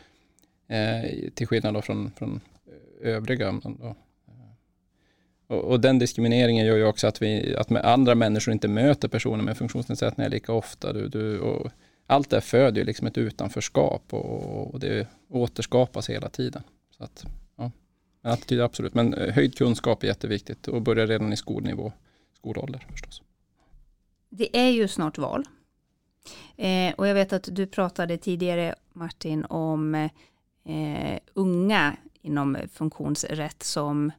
Eh, 0.68 1.30
till 1.34 1.46
skillnad 1.46 1.74
då 1.74 1.82
från, 1.82 2.10
från 2.16 2.40
övriga. 3.00 3.60
Då. 3.62 3.96
Och, 5.52 5.64
och, 5.64 5.80
den 5.80 5.98
diskrimineringen 5.98 6.66
gör 6.66 6.76
ju 6.76 6.84
också 6.84 7.06
att, 7.06 7.22
vi, 7.22 7.56
att 7.56 7.70
med 7.70 7.84
andra 7.84 8.14
människor 8.14 8.52
inte 8.52 8.68
möter 8.68 9.08
personer 9.08 9.44
med 9.44 9.56
funktionsnedsättningar 9.56 10.30
lika 10.30 10.52
ofta. 10.52 10.92
Du, 10.92 11.08
du, 11.08 11.40
och 11.40 11.70
allt 12.06 12.30
det 12.30 12.40
föder 12.40 12.80
ju 12.80 12.84
liksom 12.84 13.06
ett 13.06 13.18
utanförskap 13.18 14.02
och, 14.10 14.74
och 14.74 14.80
det 14.80 15.08
återskapas 15.28 16.10
hela 16.10 16.28
tiden. 16.28 16.62
Så 16.96 17.04
att, 17.04 17.26
ja, 17.56 17.70
en 18.22 18.30
attityd 18.30 18.60
absolut, 18.60 18.94
men 18.94 19.14
eh, 19.14 19.34
höjd 19.34 19.58
kunskap 19.58 20.02
är 20.02 20.06
jätteviktigt 20.06 20.68
och 20.68 20.82
börja 20.82 21.06
redan 21.06 21.32
i 21.32 21.36
skolnivå, 21.36 21.92
skolålder 22.36 22.86
förstås. 22.90 23.22
Det 24.28 24.56
är 24.56 24.70
ju 24.70 24.88
snart 24.88 25.18
val. 25.18 25.44
Eh, 26.56 26.94
och 26.96 27.06
jag 27.06 27.14
vet 27.14 27.32
att 27.32 27.48
du 27.52 27.66
pratade 27.66 28.18
tidigare 28.18 28.74
Martin 28.92 29.44
om 29.44 29.94
eh, 29.94 31.18
unga 31.34 31.96
inom 32.22 32.58
funktionsrätt 32.72 33.62
som 33.62 34.12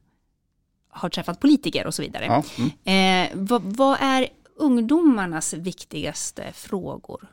har 0.94 1.08
träffat 1.08 1.40
politiker 1.40 1.86
och 1.86 1.94
så 1.94 2.02
vidare. 2.02 2.24
Ja. 2.24 2.44
Mm. 2.58 3.30
Eh, 3.30 3.30
vad, 3.34 3.62
vad, 3.62 3.98
är 4.00 4.28
ungdomarnas 4.56 5.54
viktigaste 5.54 6.52
frågor? 6.52 7.26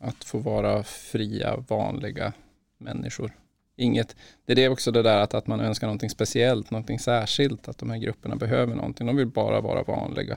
Att 0.00 0.24
få 0.24 0.38
vara 0.38 0.82
fria, 0.82 1.56
vanliga 1.68 2.32
människor. 2.78 3.32
Inget, 3.76 4.16
det 4.46 4.52
är 4.52 4.56
det 4.56 4.68
också 4.68 4.90
det 4.90 5.02
där 5.02 5.20
att, 5.20 5.34
att 5.34 5.46
man 5.46 5.60
önskar 5.60 5.86
någonting 5.86 6.10
speciellt, 6.10 6.70
någonting 6.70 6.98
särskilt, 6.98 7.68
att 7.68 7.78
de 7.78 7.90
här 7.90 7.98
grupperna 7.98 8.36
behöver 8.36 8.74
någonting. 8.74 9.06
De 9.06 9.16
vill 9.16 9.26
bara 9.26 9.60
vara 9.60 9.82
vanliga. 9.82 10.36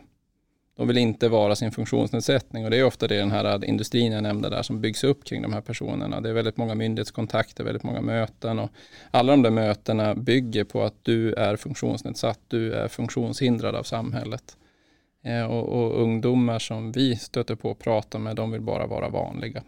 De 0.77 0.87
vill 0.87 0.97
inte 0.97 1.29
vara 1.29 1.55
sin 1.55 1.71
funktionsnedsättning 1.71 2.65
och 2.65 2.71
det 2.71 2.77
är 2.77 2.83
ofta 2.83 3.07
det 3.07 3.17
den 3.17 3.31
här 3.31 3.65
industrin 3.65 4.11
jag 4.11 4.23
nämnde 4.23 4.49
där 4.49 4.61
som 4.61 4.81
byggs 4.81 5.03
upp 5.03 5.23
kring 5.23 5.41
de 5.41 5.53
här 5.53 5.61
personerna. 5.61 6.21
Det 6.21 6.29
är 6.29 6.33
väldigt 6.33 6.57
många 6.57 6.75
myndighetskontakter, 6.75 7.63
väldigt 7.63 7.83
många 7.83 8.01
möten 8.01 8.59
och 8.59 8.69
alla 9.11 9.33
de 9.33 9.41
där 9.41 9.51
mötena 9.51 10.15
bygger 10.15 10.63
på 10.63 10.83
att 10.83 10.95
du 11.03 11.33
är 11.33 11.55
funktionsnedsatt, 11.55 12.39
du 12.47 12.73
är 12.73 12.87
funktionshindrad 12.87 13.75
av 13.75 13.83
samhället. 13.83 14.57
Eh, 15.23 15.43
och, 15.43 15.69
och, 15.69 16.01
ungdomar 16.01 16.59
som 16.59 16.91
vi 16.91 17.15
stöter 17.15 17.55
på 17.55 17.71
och 17.71 17.79
pratar 17.79 18.19
med, 18.19 18.35
de 18.35 18.51
vill 18.51 18.61
bara 18.61 18.87
vara 18.87 19.09
vanliga. 19.09 19.63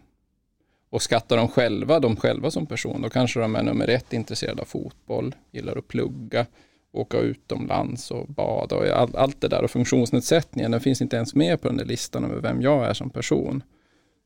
Och 0.90 1.02
skattar 1.02 1.36
de 1.36 1.48
själva, 1.48 2.00
de 2.00 2.16
själva 2.16 2.50
som 2.50 2.66
person, 2.66 3.02
då 3.02 3.10
kanske 3.10 3.40
de 3.40 3.56
är 3.56 3.62
nummer 3.62 3.88
ett 3.88 4.12
intresserade 4.12 4.62
av 4.62 4.66
fotboll, 4.66 5.34
gillar 5.50 5.76
att 5.76 5.88
plugga, 5.88 6.46
åka 6.92 7.18
utomlands 7.18 8.10
och 8.10 8.26
bada 8.28 8.76
och 8.76 8.86
all, 8.86 9.16
allt 9.16 9.40
det 9.40 9.48
där. 9.48 9.62
Och 9.62 9.70
funktionsnedsättningen, 9.70 10.70
den 10.70 10.80
finns 10.80 11.02
inte 11.02 11.16
ens 11.16 11.34
med 11.34 11.60
på 11.60 11.68
den 11.68 11.76
där 11.76 11.84
listan 11.84 12.24
över 12.24 12.40
vem 12.40 12.62
jag 12.62 12.86
är 12.86 12.94
som 12.94 13.10
person. 13.10 13.62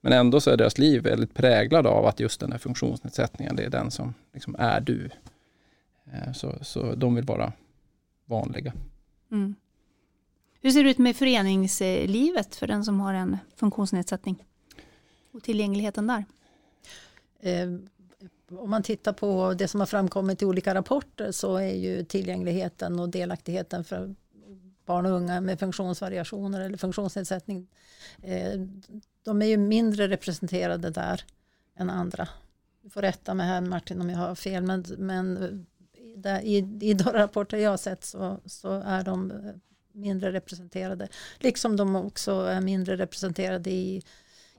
Men 0.01 0.13
ändå 0.13 0.41
så 0.41 0.51
är 0.51 0.57
deras 0.57 0.79
liv 0.79 1.03
väldigt 1.03 1.35
präglad 1.35 1.87
av 1.87 2.07
att 2.07 2.21
just 2.21 2.41
den 2.41 2.53
här 2.53 2.59
funktionsnedsättningen, 2.59 3.57
det 3.57 3.65
är 3.65 3.71
den 3.71 3.91
som 3.91 4.15
liksom 4.33 4.57
är 4.59 4.81
du. 4.81 5.11
Eh, 6.13 6.33
så, 6.33 6.55
så 6.63 6.95
de 6.95 7.15
vill 7.15 7.25
vara 7.25 7.53
vanliga. 8.25 8.73
Mm. 9.31 9.55
Hur 10.61 10.71
ser 10.71 10.85
det 10.85 10.91
ut 10.91 10.99
med 10.99 11.17
föreningslivet 11.17 12.57
för 12.57 12.67
den 12.67 12.85
som 12.85 13.01
har 13.01 13.15
en 13.15 13.39
funktionsnedsättning? 13.57 14.45
Och 15.33 15.43
tillgängligheten 15.43 16.07
där? 16.07 16.25
Om 18.59 18.71
man 18.71 18.83
tittar 18.83 19.13
på 19.13 19.55
det 19.55 19.69
som 19.69 19.81
har 19.81 19.87
framkommit 19.87 20.43
i 20.43 20.45
olika 20.45 20.75
rapporter 20.75 21.33
så 21.33 21.57
är 21.57 21.75
ju 21.75 22.05
tillgängligheten 22.05 22.99
och 22.99 23.09
delaktigheten 23.09 23.85
för 23.85 24.15
barn 24.87 25.07
och 25.07 25.13
unga 25.13 25.41
med 25.41 25.59
funktionsvariationer 25.59 26.61
eller 26.61 26.79
funktionsnedsättning. 26.79 27.69
Eh, 28.23 28.61
de 29.23 29.43
är 29.43 29.47
ju 29.47 29.57
mindre 29.57 30.09
representerade 30.09 30.91
där 30.91 31.25
än 31.77 31.91
andra. 31.91 32.29
Du 32.83 32.91
får 32.91 33.03
rätta 33.03 33.35
mig 33.35 33.47
här 33.47 33.61
Martin 33.61 34.01
om 34.01 34.11
jag 34.11 34.19
har 34.19 34.35
fel 34.35 34.63
men, 34.63 34.85
men 34.99 35.67
i, 36.43 36.57
i 36.81 36.95
de 36.95 37.05
rapporter 37.05 37.57
jag 37.57 37.71
har 37.71 37.77
sett 37.77 38.05
så, 38.05 38.41
så 38.47 38.73
är 38.81 39.03
de 39.03 39.33
mindre 39.93 40.33
representerade. 40.33 41.09
Liksom 41.39 41.77
de 41.77 41.97
också 41.97 42.33
är 42.33 42.61
mindre 42.61 42.97
representerade 42.97 43.71
i, 43.71 44.03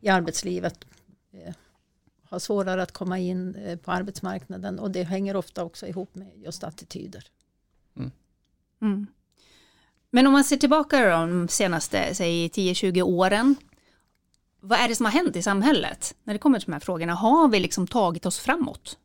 i 0.02 0.10
arbetslivet. 0.10 0.86
Eh, 1.32 1.54
Eh, 2.34 2.36
har 2.36 2.40
svårare 2.40 2.84
att 2.84 2.92
komma 2.92 3.20
in 3.20 3.56
eh, 3.56 3.78
på 3.78 3.92
arbetsmarknaden 3.92 4.80
och 4.80 4.92
det 4.92 5.04
hänger 5.04 5.36
ofta 5.36 5.64
också 5.64 5.88
ihop 5.88 6.16
med 6.16 6.32
just 6.36 6.64
attityder. 6.64 7.24
Mm. 7.98 8.12
Mm. 8.82 9.08
Men 10.12 10.28
om 10.28 10.34
man 10.34 10.44
ser 10.44 10.58
tillbaka 10.58 11.10
de 11.10 11.48
senaste, 11.48 12.16
säg 12.16 12.48
10-20 12.48 13.02
åren, 13.02 13.56
vad 14.60 14.80
är 14.80 14.88
det 14.88 14.96
som 14.96 15.06
har 15.06 15.14
hänt 15.14 15.36
i 15.36 15.42
samhället 15.42 16.16
när 16.24 16.34
det 16.34 16.40
kommer 16.40 16.60
till 16.60 16.66
de 16.66 16.74
här 16.74 16.80
frågorna? 16.80 17.14
Har 17.14 17.48
vi 17.48 17.60
liksom 17.60 17.88
tagit 17.88 18.26
oss 18.26 18.40
framåt? 18.40 18.98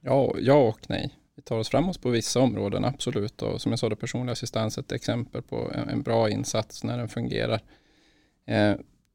Ja, 0.00 0.34
ja 0.40 0.54
och 0.54 0.80
nej. 0.88 1.14
Vi 1.36 1.42
tar 1.42 1.58
oss 1.58 1.68
framåt 1.68 2.02
på 2.02 2.10
vissa 2.10 2.40
områden, 2.40 2.84
absolut. 2.84 3.42
Och 3.42 3.60
som 3.60 3.72
jag 3.72 3.78
sa, 3.78 3.88
det 3.88 3.96
personliga 3.96 4.32
assistans 4.32 4.78
är 4.78 4.82
ett 4.82 4.92
exempel 4.92 5.42
på 5.42 5.72
en, 5.74 5.88
en 5.88 6.02
bra 6.02 6.30
insats 6.30 6.84
när 6.84 6.98
den 6.98 7.08
fungerar. 7.08 7.60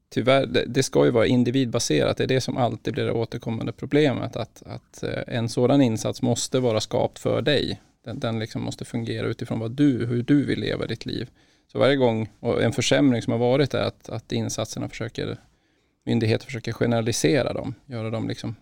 Tyvärr, 0.08 0.46
det, 0.46 0.64
det, 0.64 0.82
ska 0.82 1.04
ju 1.04 1.10
vara 1.10 1.26
individbaserat. 1.26 2.16
Det 2.16 2.24
är 2.24 2.28
det 2.28 2.40
som 2.40 2.56
alltid 2.56 2.94
blir 2.94 3.04
det 3.04 3.12
återkommande 3.12 3.72
problemet. 3.72 4.36
Att, 4.36 4.62
att 4.66 5.02
eh, 5.02 5.22
en 5.26 5.48
sådan 5.48 5.82
insats 5.82 6.22
måste 6.22 6.60
vara 6.60 6.80
skapt 6.80 7.18
för 7.18 7.42
dig. 7.42 7.80
Den, 8.04 8.20
den 8.20 8.38
liksom 8.38 8.62
måste 8.62 8.84
fungera 8.84 9.26
utifrån 9.26 9.58
vad 9.58 9.70
du, 9.70 10.06
hur 10.06 10.22
du 10.22 10.44
vill 10.44 10.60
leva 10.60 10.86
ditt 10.86 11.06
liv. 11.06 11.30
Så 11.72 11.78
varje 11.78 11.96
gång, 11.96 12.28
och 12.40 12.62
en 12.62 12.72
försämring 12.72 13.22
som 13.22 13.32
har 13.32 13.40
varit 13.40 13.74
är 13.74 13.82
att, 13.82 14.08
att 14.08 14.32
insatserna 14.32 14.88
försöker, 14.88 15.38
myndigheter 16.04 16.46
försöker 16.46 16.72
generalisera 16.72 17.52
dem, 17.52 17.74
göra 17.86 18.10
dem 18.10 18.28
liksom 18.28 18.56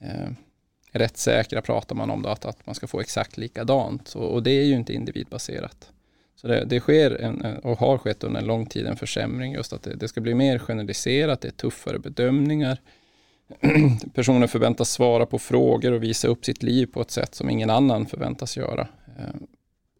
eh, 0.00 0.30
rättssäkra 0.92 1.62
pratar 1.62 1.96
man 1.96 2.10
om 2.10 2.22
då, 2.22 2.28
att, 2.28 2.44
att 2.44 2.66
man 2.66 2.74
ska 2.74 2.86
få 2.86 3.00
exakt 3.00 3.36
likadant. 3.36 4.14
Och, 4.14 4.32
och 4.32 4.42
det 4.42 4.50
är 4.50 4.64
ju 4.64 4.74
inte 4.74 4.92
individbaserat. 4.92 5.92
Så 6.42 6.48
det, 6.48 6.64
det 6.64 6.80
sker 6.80 7.20
en, 7.20 7.56
och 7.56 7.78
har 7.78 7.98
skett 7.98 8.24
under 8.24 8.40
en 8.40 8.46
lång 8.46 8.66
tid 8.66 8.86
en 8.86 8.96
försämring 8.96 9.52
just 9.52 9.72
att 9.72 9.82
det, 9.82 9.94
det 9.94 10.08
ska 10.08 10.20
bli 10.20 10.34
mer 10.34 10.58
generaliserat, 10.58 11.40
det 11.40 11.48
är 11.48 11.52
tuffare 11.52 11.98
bedömningar. 11.98 12.80
Personer 14.14 14.46
förväntas 14.46 14.90
svara 14.90 15.26
på 15.26 15.38
frågor 15.38 15.92
och 15.92 16.02
visa 16.02 16.28
upp 16.28 16.44
sitt 16.44 16.62
liv 16.62 16.86
på 16.86 17.00
ett 17.00 17.10
sätt 17.10 17.34
som 17.34 17.50
ingen 17.50 17.70
annan 17.70 18.06
förväntas 18.06 18.56
göra. 18.56 18.88
Eh, 19.18 19.34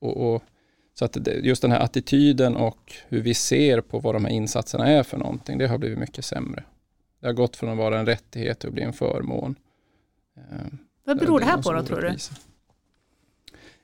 och, 0.01 0.35
och, 0.35 0.43
så 0.95 1.05
att 1.05 1.17
det, 1.21 1.35
just 1.35 1.63
den 1.63 1.73
här 1.73 1.81
attityden 1.81 2.57
och 2.57 2.93
hur 3.09 3.21
vi 3.21 3.35
ser 3.35 3.81
på 3.81 3.99
vad 3.99 4.15
de 4.15 4.25
här 4.25 4.33
insatserna 4.33 4.87
är 4.87 5.03
för 5.03 5.19
någonting, 5.19 5.59
det 5.59 5.67
har 5.67 5.79
blivit 5.79 5.99
mycket 5.99 6.25
sämre. 6.25 6.65
Det 7.21 7.27
har 7.27 7.35
gått 7.35 7.57
från 7.57 7.71
att 7.71 7.79
vara 7.79 7.99
en 7.99 8.07
rättighet 8.07 8.59
till 8.59 8.69
att 8.69 8.75
bli 8.75 8.83
en 8.83 8.93
förmån. 8.93 9.55
Eh, 10.37 10.67
vad 11.05 11.19
beror 11.19 11.41
det 11.41 11.47
här 11.47 11.63
på 11.63 11.73
då 11.73 11.83
tror 11.83 12.01
du? 12.01 12.17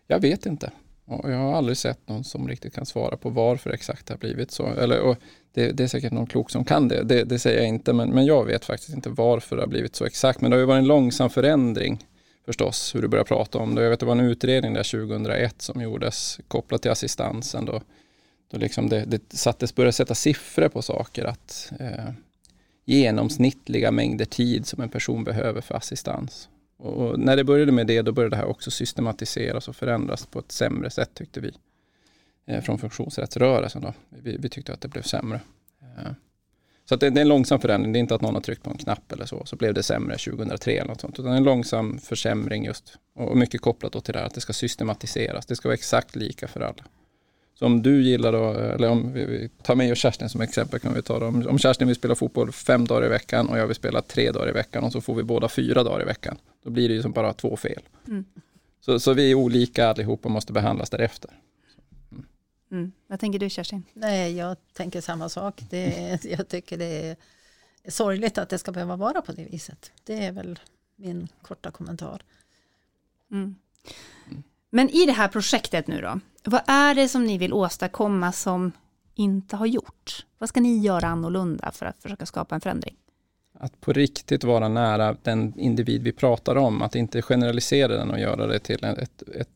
Jag 0.06 0.20
vet 0.20 0.46
inte. 0.46 0.72
Och 1.08 1.30
jag 1.30 1.36
har 1.36 1.54
aldrig 1.54 1.76
sett 1.76 2.08
någon 2.08 2.24
som 2.24 2.48
riktigt 2.48 2.74
kan 2.74 2.86
svara 2.86 3.16
på 3.16 3.30
varför 3.30 3.70
exakt 3.70 4.06
det 4.06 4.14
har 4.14 4.18
blivit 4.18 4.50
så. 4.50 4.66
Eller, 4.66 5.16
det, 5.54 5.72
det, 5.72 5.82
är 5.82 5.88
säkert 5.88 6.12
någon 6.12 6.26
klok 6.26 6.50
som 6.50 6.64
kan 6.64 6.88
det, 6.88 7.02
det, 7.02 7.24
det 7.24 7.38
säger 7.38 7.58
jag 7.58 7.68
inte, 7.68 7.92
men, 7.92 8.10
men 8.10 8.26
jag 8.26 8.44
vet 8.44 8.64
faktiskt 8.64 8.94
inte 8.94 9.10
varför 9.10 9.56
det 9.56 9.62
har 9.62 9.68
blivit 9.68 9.96
så 9.96 10.04
exakt. 10.04 10.40
Men 10.40 10.50
det 10.50 10.56
har 10.56 10.60
ju 10.60 10.66
varit 10.66 10.78
en 10.78 10.86
långsam 10.86 11.30
förändring 11.30 11.98
förstås, 12.46 12.94
hur 12.94 13.02
du 13.02 13.08
börjar 13.08 13.24
prata 13.24 13.58
om 13.58 13.74
det. 13.74 13.82
Jag 13.82 13.90
vet 13.90 13.96
att 13.96 14.00
det 14.00 14.06
var 14.06 14.16
en 14.16 14.20
utredning 14.20 14.74
där 14.74 15.06
2001 15.08 15.62
som 15.62 15.80
gjordes 15.80 16.40
kopplat 16.48 16.82
till 16.82 16.90
assistansen. 16.90 17.64
Då, 17.64 17.80
då 18.50 18.58
liksom 18.58 18.88
det, 18.88 19.04
det 19.04 19.32
sattes, 19.36 19.74
började 19.74 19.92
sätta 19.92 20.14
siffror 20.14 20.68
på 20.68 20.82
saker. 20.82 21.24
att 21.24 21.72
eh, 21.80 22.10
Genomsnittliga 22.84 23.90
mängder 23.90 24.24
tid 24.24 24.66
som 24.66 24.82
en 24.82 24.88
person 24.88 25.24
behöver 25.24 25.60
för 25.60 25.74
assistans. 25.74 26.48
Och 26.78 27.18
när 27.18 27.36
det 27.36 27.44
började 27.44 27.72
med 27.72 27.86
det, 27.86 28.02
då 28.02 28.12
började 28.12 28.36
det 28.36 28.40
här 28.40 28.48
också 28.48 28.70
systematiseras 28.70 29.68
och 29.68 29.76
förändras 29.76 30.26
på 30.26 30.38
ett 30.38 30.52
sämre 30.52 30.90
sätt 30.90 31.10
tyckte 31.14 31.40
vi. 31.40 31.52
Eh, 32.46 32.62
från 32.62 32.78
funktionsrättsrörelsen 32.78 33.82
då. 33.82 33.94
Vi, 34.08 34.36
vi, 34.36 34.48
tyckte 34.48 34.72
att 34.72 34.80
det 34.80 34.88
blev 34.88 35.02
sämre. 35.02 35.40
Eh, 35.82 36.12
så 36.84 36.96
det, 36.96 37.10
det, 37.10 37.20
är 37.20 37.22
en 37.22 37.28
långsam 37.28 37.60
förändring, 37.60 37.92
det 37.92 37.98
är 37.98 38.00
inte 38.00 38.14
att 38.14 38.20
någon 38.20 38.34
har 38.34 38.42
tryckt 38.42 38.62
på 38.62 38.70
en 38.70 38.76
knapp 38.76 39.12
eller 39.12 39.26
så, 39.26 39.46
så 39.46 39.56
blev 39.56 39.74
det 39.74 39.82
sämre 39.82 40.16
2003 40.16 40.72
eller 40.72 40.88
något 40.88 41.00
sånt. 41.00 41.18
Utan 41.18 41.32
en 41.32 41.44
långsam 41.44 41.98
försämring 41.98 42.64
just. 42.64 42.98
Och 43.14 43.36
mycket 43.36 43.60
kopplat 43.60 44.04
till 44.04 44.12
det 44.12 44.18
här 44.18 44.26
att 44.26 44.34
det 44.34 44.40
ska 44.40 44.52
systematiseras. 44.52 45.46
Det 45.46 45.56
ska 45.56 45.68
vara 45.68 45.74
exakt 45.74 46.16
lika 46.16 46.48
för 46.48 46.60
alla. 46.60 46.84
Så 47.58 47.66
om 47.66 47.82
du 47.82 48.02
gillar 48.02 48.32
då, 48.32 48.52
eller 48.52 48.90
om 48.90 49.12
vi, 49.12 49.24
vi 49.24 49.48
tar 49.62 49.74
mig 49.74 49.90
och 49.90 49.96
Kerstin 49.96 50.28
som 50.28 50.40
exempel 50.40 50.80
kan 50.80 50.94
vi 50.94 51.02
ta 51.02 51.18
det. 51.18 51.26
Om, 51.26 51.46
om 51.48 51.58
Kerstin 51.58 51.86
vill 51.86 51.96
spela 51.96 52.14
fotboll 52.14 52.52
fem 52.52 52.84
dagar 52.84 53.06
i 53.06 53.08
veckan 53.08 53.48
och 53.48 53.58
jag 53.58 53.66
vill 53.66 53.76
spela 53.76 54.02
tre 54.02 54.30
dagar 54.30 54.48
i 54.48 54.52
veckan 54.52 54.84
och 54.84 54.92
så 54.92 55.00
får 55.00 55.14
vi 55.14 55.22
båda 55.22 55.48
fyra 55.48 55.82
dagar 55.82 56.02
i 56.02 56.04
veckan. 56.04 56.38
Då 56.62 56.70
blir 56.70 56.88
det 56.88 56.94
ju 56.94 57.02
som 57.02 57.12
bara 57.12 57.32
två 57.32 57.56
fel. 57.56 57.82
Mm. 58.08 58.24
Så, 58.80 59.00
så 59.00 59.12
vi 59.12 59.30
är 59.30 59.34
olika 59.34 59.88
allihopa 59.88 60.28
och 60.28 60.32
måste 60.32 60.52
behandlas 60.52 60.90
därefter. 60.90 61.30
Mm. 62.12 62.24
Mm. 62.70 62.92
Vad 63.06 63.20
tänker 63.20 63.38
du 63.38 63.50
Kerstin? 63.50 63.82
Nej, 63.92 64.36
jag 64.36 64.56
tänker 64.72 65.00
samma 65.00 65.28
sak. 65.28 65.62
Det, 65.70 66.18
jag 66.38 66.48
tycker 66.48 66.78
det 66.78 67.08
är 67.08 67.16
sorgligt 67.90 68.38
att 68.38 68.48
det 68.48 68.58
ska 68.58 68.72
behöva 68.72 68.96
vara 68.96 69.22
på 69.22 69.32
det 69.32 69.44
viset. 69.44 69.92
Det 70.04 70.24
är 70.24 70.32
väl 70.32 70.58
min 70.96 71.28
korta 71.42 71.70
kommentar. 71.70 72.22
Men 74.70 74.90
i 74.90 75.06
det 75.06 75.12
här 75.12 75.28
projektet 75.28 75.86
nu 75.86 76.00
då, 76.00 76.20
vad 76.44 76.60
är 76.66 76.94
det 76.94 77.08
som 77.08 77.24
ni 77.24 77.38
vill 77.38 77.52
åstadkomma 77.52 78.32
som 78.32 78.72
inte 79.14 79.56
har 79.56 79.66
gjort? 79.66 80.26
Vad 80.38 80.48
ska 80.48 80.60
ni 80.60 80.78
göra 80.78 81.06
annorlunda 81.06 81.70
för 81.72 81.86
att 81.86 82.02
försöka 82.02 82.26
skapa 82.26 82.54
en 82.54 82.60
förändring? 82.60 82.96
Att 83.60 83.80
på 83.80 83.92
riktigt 83.92 84.44
vara 84.44 84.68
nära 84.68 85.16
den 85.22 85.58
individ 85.58 86.02
vi 86.02 86.12
pratar 86.12 86.56
om, 86.56 86.82
att 86.82 86.94
inte 86.94 87.22
generalisera 87.22 87.96
den 87.96 88.10
och 88.10 88.20
göra 88.20 88.46
det 88.46 88.58
till 88.58 88.84
ett, 88.84 89.22
ett 89.22 89.48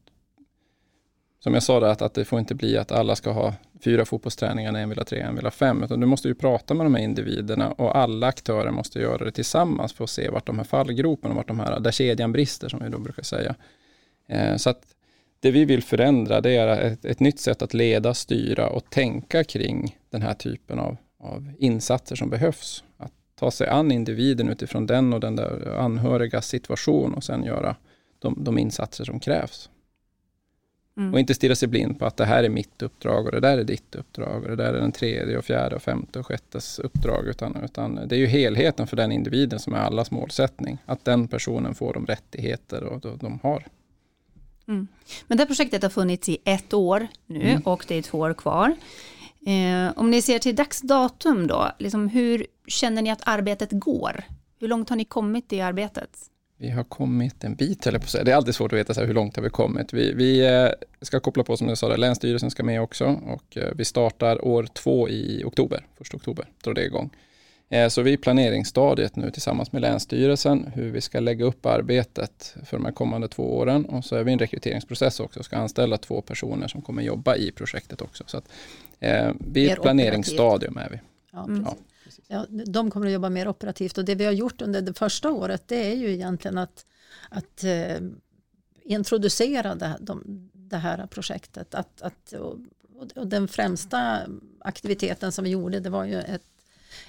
som 1.41 1.55
jag 1.55 1.63
sa, 1.63 1.81
där, 1.81 1.89
att, 1.89 2.03
att 2.03 2.15
det 2.15 2.25
får 2.25 2.39
inte 2.39 2.55
bli 2.55 2.79
att 2.79 2.93
alla 2.93 3.17
ska 3.17 3.31
ha 3.31 3.55
fyra 3.85 4.05
fotbollsträningar, 4.05 4.75
en 4.75 4.89
vill 4.89 4.99
ha 4.99 5.05
tre, 5.05 5.21
en 5.21 5.35
vill 5.35 5.45
ha 5.45 5.51
fem, 5.51 5.83
utan 5.83 6.01
du 6.01 6.07
måste 6.07 6.29
ju 6.29 6.35
prata 6.35 6.75
med 6.75 6.87
de 6.87 6.95
här 6.95 7.03
individerna 7.03 7.73
och 7.73 7.97
alla 7.97 8.27
aktörer 8.27 8.71
måste 8.71 8.99
göra 8.99 9.25
det 9.25 9.33
tillsammans 9.33 9.93
för 9.93 10.05
att 10.05 10.11
se 10.11 10.31
vart 10.31 10.47
de 10.47 10.59
här 10.59 10.65
fallgroparna, 10.65 11.35
vart 11.35 11.49
de 11.49 11.61
här, 11.61 11.81
där 11.81 11.91
kedjan 11.91 12.33
brister 12.33 12.69
som 12.69 12.81
vi 12.85 12.89
då 12.89 12.99
brukar 12.99 13.23
säga. 13.23 13.55
Eh, 14.29 14.57
så 14.57 14.71
att 14.71 14.92
det 15.43 15.51
vi 15.51 15.65
vill 15.65 15.83
förändra 15.83 16.41
det 16.41 16.57
är 16.57 16.81
ett, 16.81 17.05
ett, 17.05 17.21
nytt 17.21 17.41
sätt 17.41 17.63
att 17.63 17.75
leda, 17.75 18.15
styra 18.15 18.69
och 18.69 18.91
tänka 18.91 19.45
kring 19.45 19.99
den 20.11 20.23
här 20.23 20.35
typen 20.35 20.79
av, 20.79 20.97
av 21.19 21.53
insatser 21.59 22.17
som 22.17 22.31
behövs. 22.31 22.85
Att 22.97 23.13
ta 23.35 23.51
sig 23.51 23.69
an 23.69 23.93
individen 23.93 24.49
utifrån 24.49 24.87
den 24.87 25.13
och 25.13 25.21
den 25.21 25.37
där 25.37 25.79
anhöriga 25.79 26.43
situation 26.43 27.15
och 27.15 27.25
sen 27.25 27.45
göra 27.45 27.77
de, 28.19 28.45
de 28.45 28.59
insatser 28.59 29.05
som 29.05 29.21
krävs. 29.21 29.71
Mm. 30.97 31.15
Och 31.15 31.21
inte 31.21 31.35
stirra 31.35 31.55
sig 31.55 31.69
blind 31.69 31.99
på 31.99 32.05
att 32.05 32.17
det 32.17 32.25
här 32.25 32.45
är 32.45 32.49
mitt 32.49 32.83
uppdrag 32.83 33.27
och 33.27 33.33
det 33.33 33.41
där 33.41 33.59
är 33.59 33.65
ditt 33.65 33.95
uppdrag 33.95 34.43
och 34.43 34.49
det 34.49 34.57
där 34.57 34.75
är 34.75 34.81
den 34.81 34.93
tredje 34.93 35.39
och 35.39 35.45
fjärde 35.45 35.77
och 35.77 35.83
femte 35.83 36.19
och 36.19 36.27
sjättes 36.27 36.79
uppdrag. 36.79 37.27
Utan, 37.27 37.65
utan 37.65 38.09
det 38.09 38.17
är 38.17 38.21
ju 38.21 38.27
helheten 38.27 38.87
för 38.87 38.97
den 38.97 39.13
individen 39.13 39.59
som 39.59 39.75
är 39.75 39.79
allas 39.79 40.11
målsättning. 40.11 40.79
Att 40.87 41.05
den 41.05 41.29
personen 41.29 41.75
får 41.75 41.95
de 41.95 42.07
rättigheter 42.07 42.85
och 42.85 43.01
de, 43.01 43.19
de 43.19 43.39
har. 43.43 43.65
Mm. 44.69 44.89
Men 45.27 45.39
det 45.39 45.43
här 45.43 45.47
projektet 45.47 45.83
har 45.83 45.91
funnits 45.91 46.29
i 46.29 46.39
ett 46.45 46.75
år 46.75 47.09
nu 47.27 47.43
mm. 47.43 47.63
och 47.63 47.85
det 47.89 47.95
är 47.95 48.03
två 48.03 48.19
år 48.19 48.35
kvar. 48.35 48.75
Eh, 49.47 49.99
om 49.99 50.11
ni 50.11 50.23
ser 50.23 50.39
till 50.39 50.57
dagsdatum 50.57 51.47
då, 51.47 51.73
liksom 51.79 52.09
hur 52.09 52.47
känner 52.67 53.03
ni 53.03 53.11
att 53.11 53.23
arbetet 53.23 53.69
går? 53.73 54.25
Hur 54.61 54.69
långt 54.69 54.89
har 54.89 54.97
ni 54.97 55.05
kommit 55.05 55.53
i 55.53 55.61
arbetet? 55.61 56.11
Vi 56.59 56.71
har 56.71 56.85
kommit 56.85 57.45
en 57.45 57.55
bit, 57.55 57.87
eller 57.87 57.99
på. 57.99 58.25
Det 58.25 58.33
är 58.33 58.37
alltid 58.37 58.55
svårt 58.55 58.73
att 58.73 58.79
veta 58.79 58.95
så 58.95 59.01
här, 59.01 59.07
hur 59.07 59.15
långt 59.15 59.37
har 59.37 59.43
vi 59.43 59.51
kommit. 59.51 59.93
Vi, 59.93 60.13
vi 60.15 60.47
eh, 60.47 60.69
ska 61.01 61.21
koppla 61.21 61.45
på, 61.45 61.57
som 61.57 61.69
jag 61.69 61.79
sa, 61.79 61.89
där, 61.89 61.97
Länsstyrelsen 61.97 62.51
ska 62.51 62.65
med 62.65 62.83
också 62.83 63.05
och 63.07 63.57
eh, 63.57 63.73
vi 63.77 63.85
startar 63.85 64.45
år 64.45 64.67
två 64.73 65.09
i 65.09 65.43
oktober, 65.45 65.87
första 65.99 66.17
oktober, 66.17 66.47
drar 66.65 66.75
det 66.75 66.85
igång. 66.85 67.11
Eh, 67.73 67.89
så 67.89 68.03
vi 68.03 68.11
är 68.11 68.15
i 68.15 68.17
planeringsstadiet 68.17 69.17
nu 69.17 69.31
tillsammans 69.31 69.73
med 69.73 69.83
Länsstyrelsen 69.83 70.73
hur 70.75 70.91
vi 70.91 71.01
ska 71.01 71.21
lägga 71.21 71.45
upp 71.45 71.67
arbetet 71.67 72.55
för 72.65 72.77
de 72.77 72.85
här 72.85 72.93
kommande 72.93 73.29
två 73.29 73.57
åren. 73.57 73.85
Och 73.85 74.05
så 74.05 74.17
är 74.17 74.25
vi 74.25 74.31
i 74.31 74.33
en 74.33 74.39
rekryteringsprocess 74.39 75.21
också 75.21 75.41
och 75.41 75.45
ska 75.45 75.57
anställa 75.57 75.99
två 75.99 76.21
personer 76.21 76.69
som 76.69 76.83
kommer 76.83 77.03
jobba 77.03 77.37
i 77.37 77.53
projektet 77.53 78.03
också. 78.03 78.25
Så 78.27 78.37
att, 78.37 78.49
eh, 79.01 79.31
vi 79.39 79.65
är 79.65 79.69
i 79.69 79.71
ett 79.71 79.83
planeringsstadium 79.83 80.77
är 80.77 80.91
vi. 80.91 81.01
Ja, 81.33 81.49
ja, 81.65 81.77
ja, 82.29 82.47
de 82.67 82.91
kommer 82.91 83.07
att 83.07 83.13
jobba 83.13 83.29
mer 83.29 83.49
operativt 83.49 83.99
och 83.99 84.05
det 84.05 84.15
vi 84.15 84.25
har 84.25 84.33
gjort 84.33 84.63
under 84.63 84.83
det 84.83 84.95
första 84.95 85.31
året 85.31 85.63
det 85.67 85.93
är 85.93 85.97
ju 85.97 86.13
egentligen 86.13 86.59
att, 86.59 86.87
att 87.29 87.65
eh, 87.65 87.97
introducera 88.85 89.75
det, 89.75 89.97
de, 90.01 90.23
det 90.53 90.77
här 90.77 91.07
projektet. 91.07 91.75
Att, 91.75 92.03
att, 92.03 92.33
och, 92.33 92.57
och 93.17 93.27
den 93.27 93.49
främsta 93.49 94.21
aktiviteten 94.61 95.33
som 95.33 95.45
vi 95.45 95.51
gjorde 95.51 95.81
det 95.81 95.91
var 95.91 96.05
ju 96.05 96.21
ett 96.21 96.43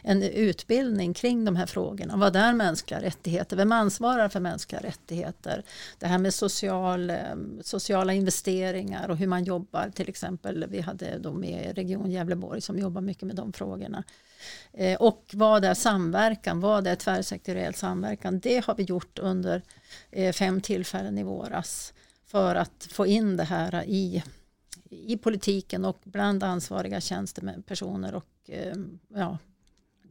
en 0.01 0.23
utbildning 0.23 1.13
kring 1.13 1.45
de 1.45 1.55
här 1.55 1.65
frågorna. 1.65 2.17
Vad 2.17 2.35
är 2.35 2.53
mänskliga 2.53 3.01
rättigheter? 3.01 3.57
Vem 3.57 3.71
ansvarar 3.71 4.29
för 4.29 4.39
mänskliga 4.39 4.81
rättigheter? 4.81 5.63
Det 5.99 6.07
här 6.07 6.17
med 6.17 6.33
social, 6.33 7.09
eh, 7.09 7.17
sociala 7.61 8.13
investeringar 8.13 9.09
och 9.09 9.17
hur 9.17 9.27
man 9.27 9.43
jobbar. 9.43 9.91
Till 9.95 10.09
exempel, 10.09 10.65
vi 10.69 10.81
hade 10.81 11.17
då 11.17 11.33
med 11.33 11.75
Region 11.75 12.11
Gävleborg 12.11 12.61
som 12.61 12.79
jobbar 12.79 13.01
mycket 13.01 13.23
med 13.23 13.35
de 13.35 13.53
frågorna. 13.53 14.03
Eh, 14.73 15.01
och 15.01 15.25
vad 15.33 15.65
är 15.65 15.73
samverkan? 15.73 16.59
Vad 16.59 16.87
är 16.87 16.95
tvärsektoriell 16.95 17.73
samverkan? 17.73 18.39
Det 18.39 18.65
har 18.65 18.75
vi 18.75 18.83
gjort 18.83 19.19
under 19.19 19.61
eh, 20.11 20.33
fem 20.33 20.61
tillfällen 20.61 21.17
i 21.17 21.23
våras 21.23 21.93
för 22.25 22.55
att 22.55 22.87
få 22.91 23.05
in 23.05 23.37
det 23.37 23.43
här 23.43 23.83
i 23.87 24.23
i 24.89 25.17
politiken 25.17 25.85
och 25.85 25.99
bland 26.03 26.43
ansvariga 26.43 27.01
tjänstepersoner 27.01 28.15
och 28.15 28.49
ja, 29.07 29.37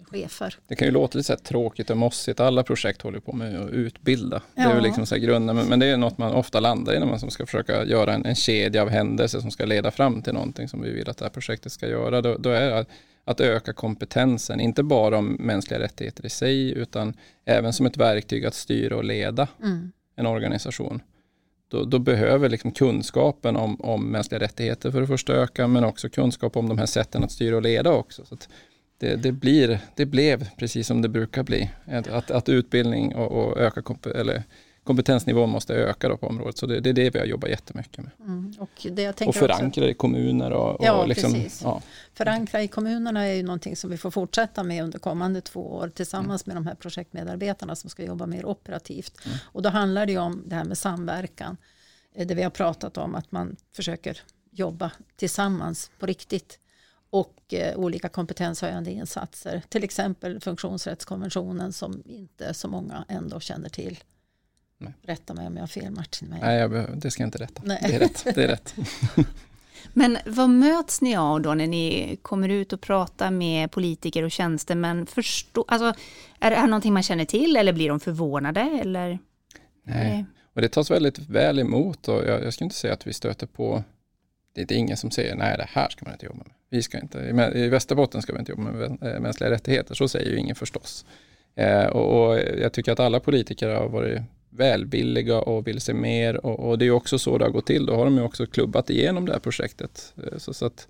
chefer. 0.04 0.58
Det 0.68 0.76
kan 0.76 0.88
ju 0.88 0.92
låta 0.92 1.18
lite 1.18 1.26
så 1.26 1.36
tråkigt 1.36 1.90
och 1.90 1.96
mossigt. 1.96 2.40
Alla 2.40 2.62
projekt 2.62 3.02
håller 3.02 3.20
på 3.20 3.32
med 3.32 3.60
att 3.60 3.70
utbilda. 3.70 4.42
Ja. 4.54 4.62
Det 4.62 4.70
är 4.70 4.74
väl 4.74 4.82
liksom 4.82 5.06
så 5.06 5.16
grunden. 5.16 5.56
Men, 5.56 5.66
men, 5.66 5.78
det 5.78 5.86
är 5.86 5.96
något 5.96 6.18
man 6.18 6.32
ofta 6.32 6.60
landar 6.60 6.94
i 6.94 6.98
när 6.98 7.06
man 7.06 7.30
ska 7.30 7.46
försöka 7.46 7.84
göra 7.84 8.12
en, 8.14 8.26
en 8.26 8.34
kedja 8.34 8.82
av 8.82 8.88
händelser 8.88 9.40
som 9.40 9.50
ska 9.50 9.64
leda 9.64 9.90
fram 9.90 10.22
till 10.22 10.32
någonting 10.32 10.68
som 10.68 10.82
vi 10.82 10.90
vill 10.90 11.10
att 11.10 11.16
det 11.16 11.24
här 11.24 11.30
projektet 11.30 11.72
ska 11.72 11.88
göra. 11.88 12.20
Då, 12.20 12.36
då 12.38 12.50
är 12.50 12.70
det 12.70 12.86
att 13.24 13.40
öka 13.40 13.72
kompetensen, 13.72 14.60
inte 14.60 14.82
bara 14.82 15.18
om 15.18 15.36
mänskliga 15.40 15.80
rättigheter 15.80 16.26
i 16.26 16.30
sig, 16.30 16.72
utan 16.72 17.14
även 17.44 17.72
som 17.72 17.86
ett 17.86 17.96
verktyg 17.96 18.46
att 18.46 18.54
styra 18.54 18.96
och 18.96 19.04
leda 19.04 19.48
mm. 19.62 19.92
en 20.16 20.26
organisation. 20.26 21.02
Då, 21.68 21.84
då, 21.84 21.98
behöver 21.98 22.48
liksom 22.48 22.72
kunskapen 22.72 23.56
om, 23.56 23.80
om 23.80 24.10
mänskliga 24.10 24.40
rättigheter 24.40 24.90
för 24.90 25.00
det 25.00 25.06
första 25.06 25.32
öka, 25.32 25.68
men 25.68 25.84
också 25.84 26.08
kunskap 26.08 26.56
om 26.56 26.68
de 26.68 26.78
här 26.78 26.86
sätten 26.86 27.24
att 27.24 27.32
styra 27.32 27.56
och 27.56 27.62
leda 27.62 27.92
också. 27.92 28.24
Så 28.24 28.36
det, 29.02 29.16
det, 29.16 29.32
blir, 29.32 29.78
det 29.94 30.06
blev 30.06 30.48
precis 30.56 30.86
som 30.86 31.02
det 31.02 31.08
brukar 31.08 31.42
bli. 31.42 31.70
Att, 32.10 32.30
att 32.30 32.48
utbildning 32.48 33.14
och, 33.14 33.32
och 33.32 33.58
öka 33.58 33.82
komp 33.82 34.06
eller 34.06 34.42
kompetensnivån 34.84 35.50
måste 35.50 35.74
öka 35.74 36.16
på 36.16 36.26
området. 36.26 36.58
Så 36.58 36.66
det, 36.66 36.80
det, 36.80 36.90
är 36.90 36.94
det 36.94 37.10
vi 37.10 37.18
har 37.18 37.26
jobbat 37.26 37.50
jättemycket 37.50 38.04
med. 38.04 38.10
Mm. 38.20 38.54
Och, 38.58 38.86
det 38.90 39.22
och 39.22 39.34
förankra 39.34 39.82
också, 39.82 39.90
i 39.90 39.94
kommuner. 39.94 40.50
Och, 40.50 40.80
och 40.80 40.86
ja, 40.86 41.06
liksom, 41.06 41.32
precis. 41.32 41.60
Ja. 41.64 41.82
Förankra 42.14 42.62
i 42.62 42.68
kommunerna 42.68 43.26
är 43.26 43.32
ju 43.32 43.42
någonting 43.42 43.76
som 43.76 43.90
vi 43.90 43.96
får 43.96 44.10
fortsätta 44.10 44.62
med 44.62 44.84
under 44.84 44.98
kommande 44.98 45.40
två 45.40 45.74
år 45.74 45.88
tillsammans 45.88 46.46
mm. 46.46 46.54
med 46.54 46.64
de 46.64 46.68
här 46.68 46.74
projektmedarbetarna 46.74 47.76
som 47.76 47.90
ska 47.90 48.04
jobba 48.04 48.26
mer 48.26 48.46
operativt. 48.46 49.26
Mm. 49.26 49.38
Och 49.44 49.62
då 49.62 49.68
handlar 49.68 50.06
det 50.06 50.12
ju 50.12 50.18
om 50.18 50.42
det 50.46 50.54
här 50.54 50.64
med 50.64 50.78
samverkan. 50.78 51.56
Eh, 52.14 52.26
det 52.26 52.34
vi 52.34 52.42
har 52.42 52.50
pratat 52.50 52.98
om 52.98 53.14
att 53.14 53.32
man 53.32 53.56
försöker 53.76 54.20
jobba 54.50 54.90
tillsammans 55.16 55.90
på 55.98 56.06
riktigt 56.06 56.58
och 57.12 57.54
eh, 57.54 57.76
olika 57.76 58.08
kompetenshöjande 58.08 58.90
insatser. 58.90 59.62
Till 59.68 59.84
exempel 59.84 60.40
funktionsrättskonventionen 60.40 61.72
som 61.72 62.02
inte 62.06 62.54
så 62.54 62.68
många 62.68 63.04
ändå 63.08 63.40
känner 63.40 63.68
till. 63.68 63.98
Nej. 64.78 64.92
Rätta 65.02 65.34
mig 65.34 65.46
om 65.46 65.56
jag 65.56 65.62
har 65.62 65.66
fel 65.68 65.90
Martin. 65.90 66.34
Nej, 66.40 66.58
jag, 66.58 66.98
det 66.98 67.10
ska 67.10 67.22
jag 67.22 67.26
inte 67.26 67.38
rätta. 67.38 67.62
Nej. 67.64 67.78
Det 67.82 67.94
är 67.94 67.98
rätt. 67.98 68.24
Det 68.34 68.44
är 68.44 68.48
rätt. 68.48 68.74
Men 69.92 70.18
vad 70.26 70.50
möts 70.50 71.00
ni 71.00 71.16
av 71.16 71.40
då 71.40 71.54
när 71.54 71.66
ni 71.66 72.18
kommer 72.22 72.48
ut 72.48 72.72
och 72.72 72.80
pratar 72.80 73.30
med 73.30 73.70
politiker 73.70 74.22
och 74.22 74.30
tjänstemän? 74.30 75.06
Förstå, 75.06 75.64
alltså, 75.68 76.00
är 76.40 76.50
det 76.50 76.56
här 76.56 76.66
någonting 76.66 76.92
man 76.92 77.02
känner 77.02 77.24
till 77.24 77.56
eller 77.56 77.72
blir 77.72 77.88
de 77.88 78.00
förvånade? 78.00 78.60
Eller? 78.60 79.18
Nej, 79.84 80.24
och 80.54 80.60
det 80.60 80.68
tas 80.68 80.90
väldigt 80.90 81.18
väl 81.18 81.58
emot 81.58 82.08
och 82.08 82.24
jag, 82.24 82.44
jag 82.44 82.52
skulle 82.52 82.66
inte 82.66 82.76
säga 82.76 82.92
att 82.92 83.06
vi 83.06 83.12
stöter 83.12 83.46
på 83.46 83.84
det 84.54 84.62
är 84.62 84.72
ingen 84.72 84.96
som 84.96 85.10
säger 85.10 85.36
nej 85.36 85.56
det 85.56 85.68
här 85.68 85.88
ska 85.88 86.04
man 86.04 86.14
inte 86.14 86.26
jobba 86.26 86.38
med. 86.38 86.52
Vi 86.72 86.82
ska 86.82 87.00
inte, 87.00 87.18
I 87.54 87.68
Västerbotten 87.68 88.22
ska 88.22 88.32
vi 88.32 88.38
inte 88.38 88.52
jobba 88.52 88.62
med 88.62 88.98
eh, 89.02 89.20
mänskliga 89.20 89.50
rättigheter, 89.50 89.94
så 89.94 90.08
säger 90.08 90.30
ju 90.30 90.36
ingen 90.36 90.56
förstås. 90.56 91.04
Eh, 91.54 91.86
och, 91.86 92.30
och, 92.30 92.38
jag 92.58 92.72
tycker 92.72 92.92
att 92.92 93.00
alla 93.00 93.20
politiker 93.20 93.68
har 93.68 93.88
varit 93.88 94.20
välvilliga 94.50 95.40
och 95.40 95.66
vill 95.66 95.80
se 95.80 95.94
mer 95.94 96.46
och, 96.46 96.68
och, 96.68 96.78
det 96.78 96.86
är 96.86 96.90
också 96.90 97.18
så 97.18 97.38
det 97.38 97.44
har 97.44 97.50
gått 97.50 97.66
till. 97.66 97.86
Då 97.86 97.94
har 97.94 98.04
de 98.04 98.16
ju 98.16 98.22
också 98.22 98.46
klubbat 98.46 98.90
igenom 98.90 99.26
det 99.26 99.32
här 99.32 99.40
projektet. 99.40 100.14
Eh, 100.16 100.38
så, 100.38 100.54
så, 100.54 100.66
att, 100.66 100.88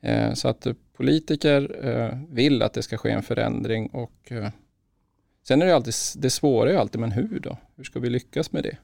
eh, 0.00 0.32
så 0.32 0.48
att 0.48 0.66
politiker 0.96 1.86
eh, 1.86 2.18
vill 2.30 2.62
att 2.62 2.72
det 2.72 2.82
ska 2.82 2.96
ske 2.96 3.10
en 3.10 3.22
förändring 3.22 3.86
och 3.86 4.32
eh, 4.32 4.48
sen 5.48 5.62
är 5.62 5.66
det 5.66 5.74
alltid, 5.74 5.94
det 6.16 6.30
svåra 6.30 6.68
är 6.68 6.72
ju 6.72 6.78
alltid, 6.78 7.00
men 7.00 7.12
hur 7.12 7.40
då? 7.40 7.56
Hur 7.76 7.84
ska 7.84 8.00
vi 8.00 8.10
lyckas 8.10 8.52
med 8.52 8.62
det? 8.62 8.76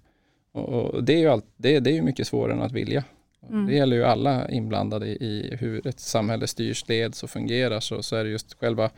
Och, 0.53 0.69
och 0.69 1.05
det 1.05 1.13
är 1.13 1.19
ju 1.19 1.29
allt, 1.29 1.47
det, 1.57 1.81
det 1.81 1.91
är 1.91 1.95
ju 1.95 2.03
mycket 2.03 2.27
svårare 2.27 2.53
än 2.53 2.63
att 2.63 2.73
vilja. 2.73 3.05
Mm. 3.49 3.67
Det 3.67 3.75
gäller 3.75 3.97
ju 3.97 4.05
alla 4.05 4.49
inblandade 4.49 5.07
i 5.07 5.57
hur 5.61 5.87
ett 5.87 6.01
samhälle 6.01 6.47
styrs, 6.47 6.89
leds 6.89 7.23
och 7.23 7.31
fungerar. 7.31 7.81
Så, 7.81 8.03
så 8.03 8.17
är 8.17 8.25
det 8.25 8.31
just 8.31 8.55
själva 8.55 8.91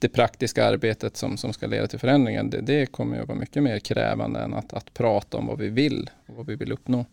det 0.00 0.08
praktiska 0.08 0.66
arbetet 0.66 1.16
som, 1.16 1.36
som 1.36 1.52
ska 1.52 1.66
leda 1.66 1.86
till 1.86 1.98
förändringen. 1.98 2.50
Det, 2.50 2.60
det 2.60 2.86
kommer 2.86 3.20
att 3.20 3.28
vara 3.28 3.38
mycket 3.38 3.62
mer 3.62 3.78
krävande 3.78 4.40
än 4.40 4.54
att, 4.54 4.72
att 4.72 4.94
prata 4.94 5.36
om 5.36 5.46
vad 5.46 5.58
vi 5.58 5.68
vill 5.68 6.10
och 6.26 6.34
vad 6.36 6.46
vi 6.46 6.56
vill 6.56 6.72
uppnå. 6.72 7.04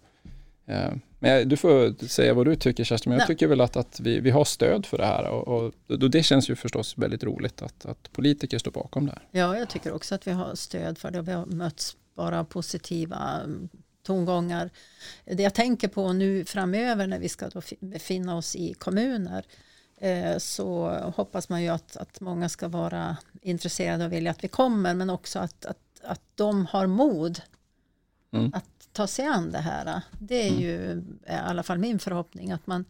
Eh, 0.65 0.91
men 1.19 1.49
du 1.49 1.57
får 1.57 2.05
säga 2.07 2.33
vad 2.33 2.45
du 2.45 2.55
tycker 2.55 2.83
Kerstin, 2.83 3.09
men 3.09 3.19
jag 3.19 3.27
tycker 3.27 3.47
väl 3.47 3.61
att, 3.61 3.77
att 3.77 3.99
vi, 3.99 4.19
vi 4.19 4.29
har 4.29 4.45
stöd 4.45 4.85
för 4.85 4.97
det 4.97 5.05
här 5.05 5.29
och, 5.29 5.47
och, 5.47 5.73
det 6.09 6.23
känns 6.23 6.49
ju 6.49 6.55
förstås 6.55 6.97
väldigt 6.97 7.23
roligt 7.23 7.61
att, 7.61 7.85
att 7.85 8.11
politiker 8.11 8.57
står 8.57 8.71
bakom 8.71 9.05
det 9.05 9.11
här. 9.11 9.27
Ja, 9.31 9.57
jag 9.57 9.69
tycker 9.69 9.91
också 9.91 10.15
att 10.15 10.27
vi 10.27 10.31
har 10.31 10.55
stöd 10.55 10.97
för 10.97 11.11
det 11.11 11.21
vi 11.21 11.31
har 11.31 11.45
mötts 11.45 11.97
bara 12.15 12.43
positiva 12.43 13.41
tongångar. 14.03 14.69
Det 15.25 15.43
jag 15.43 15.53
tänker 15.53 15.87
på 15.87 16.13
nu 16.13 16.45
framöver 16.45 17.07
när 17.07 17.19
vi 17.19 17.29
ska 17.29 17.49
befinna 17.79 18.37
oss 18.37 18.55
i 18.55 18.73
kommuner 18.73 19.45
eh, 19.97 20.37
så 20.37 20.89
hoppas 21.15 21.49
man 21.49 21.63
ju 21.63 21.69
att, 21.69 21.97
att 21.97 22.19
många 22.19 22.49
ska 22.49 22.67
vara 22.67 23.17
intresserade 23.41 24.05
och 24.05 24.13
vilja 24.13 24.31
att 24.31 24.43
vi 24.43 24.47
kommer 24.47 24.93
men 24.93 25.09
också 25.09 25.39
att, 25.39 25.65
att, 25.65 26.01
att 26.03 26.21
de 26.35 26.65
har 26.65 26.87
mod 26.87 27.41
mm. 28.31 28.53
att 28.53 28.89
ta 28.91 29.07
sig 29.07 29.25
an 29.25 29.51
det 29.51 29.59
här. 29.59 30.01
Det 30.19 30.47
är 30.47 30.51
mm. 30.51 30.61
ju 30.61 31.03
i 31.27 31.31
alla 31.31 31.63
fall 31.63 31.77
min 31.77 31.99
förhoppning 31.99 32.51
att 32.51 32.67
man, 32.67 32.85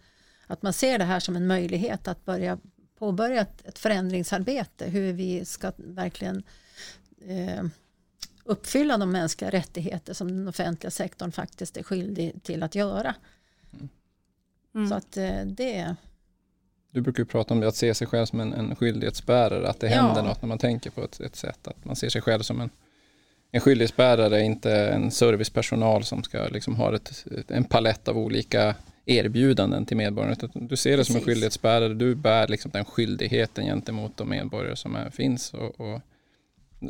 Att 0.48 0.62
man 0.62 0.74
ser 0.74 0.98
det 0.98 1.06
här 1.06 1.20
som 1.20 1.36
en 1.36 1.48
möjlighet 1.48 2.08
att 2.08 2.26
börja 2.26 2.58
påbörja 3.00 3.42
ett, 3.42 3.66
ett 3.66 3.80
förändringsarbete 3.80 4.86
hur 4.86 5.14
vi 5.14 5.46
ska 5.46 5.72
verkligen 5.78 6.44
eh, 7.28 7.64
uppfylla 8.44 8.98
de 8.98 9.12
mänskliga 9.12 9.52
rättigheter 9.52 10.14
som 10.14 10.28
den 10.28 10.48
offentliga 10.48 10.92
sektorn 10.92 11.32
faktiskt 11.32 11.78
är 11.78 11.84
skyldig 11.84 12.44
till 12.44 12.64
att 12.64 12.76
göra. 12.76 13.16
Mm. 14.76 14.90
Så 14.90 14.96
att 14.96 15.18
eh, 15.18 15.46
det 15.46 15.96
du 16.94 17.02
brukar 17.02 17.22
ju 17.24 17.26
prata 17.26 17.54
om 17.54 17.60
det, 17.60 17.68
att 17.68 17.76
se 17.76 17.94
sig 17.94 18.08
själv 18.08 18.26
som 18.26 18.40
en, 18.40 18.54
en 18.54 18.76
skyldighetsbärare, 18.76 19.70
att 19.70 19.80
det 19.80 19.90
ja. 19.90 20.02
händer 20.02 20.24
något 20.24 20.42
när 20.42 20.48
man 20.48 20.58
tänker 20.58 20.90
på 20.90 21.04
ett, 21.04 21.20
ett 21.20 21.36
sätt, 21.36 21.68
att 21.68 21.86
man 21.86 21.96
ser 21.96 22.10
sig 22.10 22.22
själv 22.22 22.42
som 22.42 22.62
en, 22.62 22.70
en 23.52 23.62
skyldighetsbärare, 23.62 24.42
inte 24.42 24.72
en 24.76 25.12
servicepersonal 25.12 26.04
som 26.04 26.24
ska 26.24 26.48
liksom 26.48 26.76
ha 26.76 26.96
ett, 26.96 27.26
en 27.48 27.64
palett 27.64 28.08
av 28.08 28.18
olika 28.18 28.76
erbjudanden 29.06 29.86
till 29.86 29.98
medborgarna. 29.98 30.36
Du 30.54 30.76
ser 30.76 30.92
det 30.92 30.98
Precis. 30.98 31.08
som 31.08 31.16
en 31.16 31.22
skyldighetsbärare, 31.26 31.94
du 31.94 32.16
bär 32.16 32.48
liksom 32.48 32.72
den 32.72 32.86
skyldigheten 32.86 33.66
gentemot 33.66 34.18
de 34.18 34.30
medborgare 34.30 34.76
som 34.76 34.96
är, 34.96 35.10
finns. 35.10 35.54
Och, 35.54 35.82
och 35.82 36.02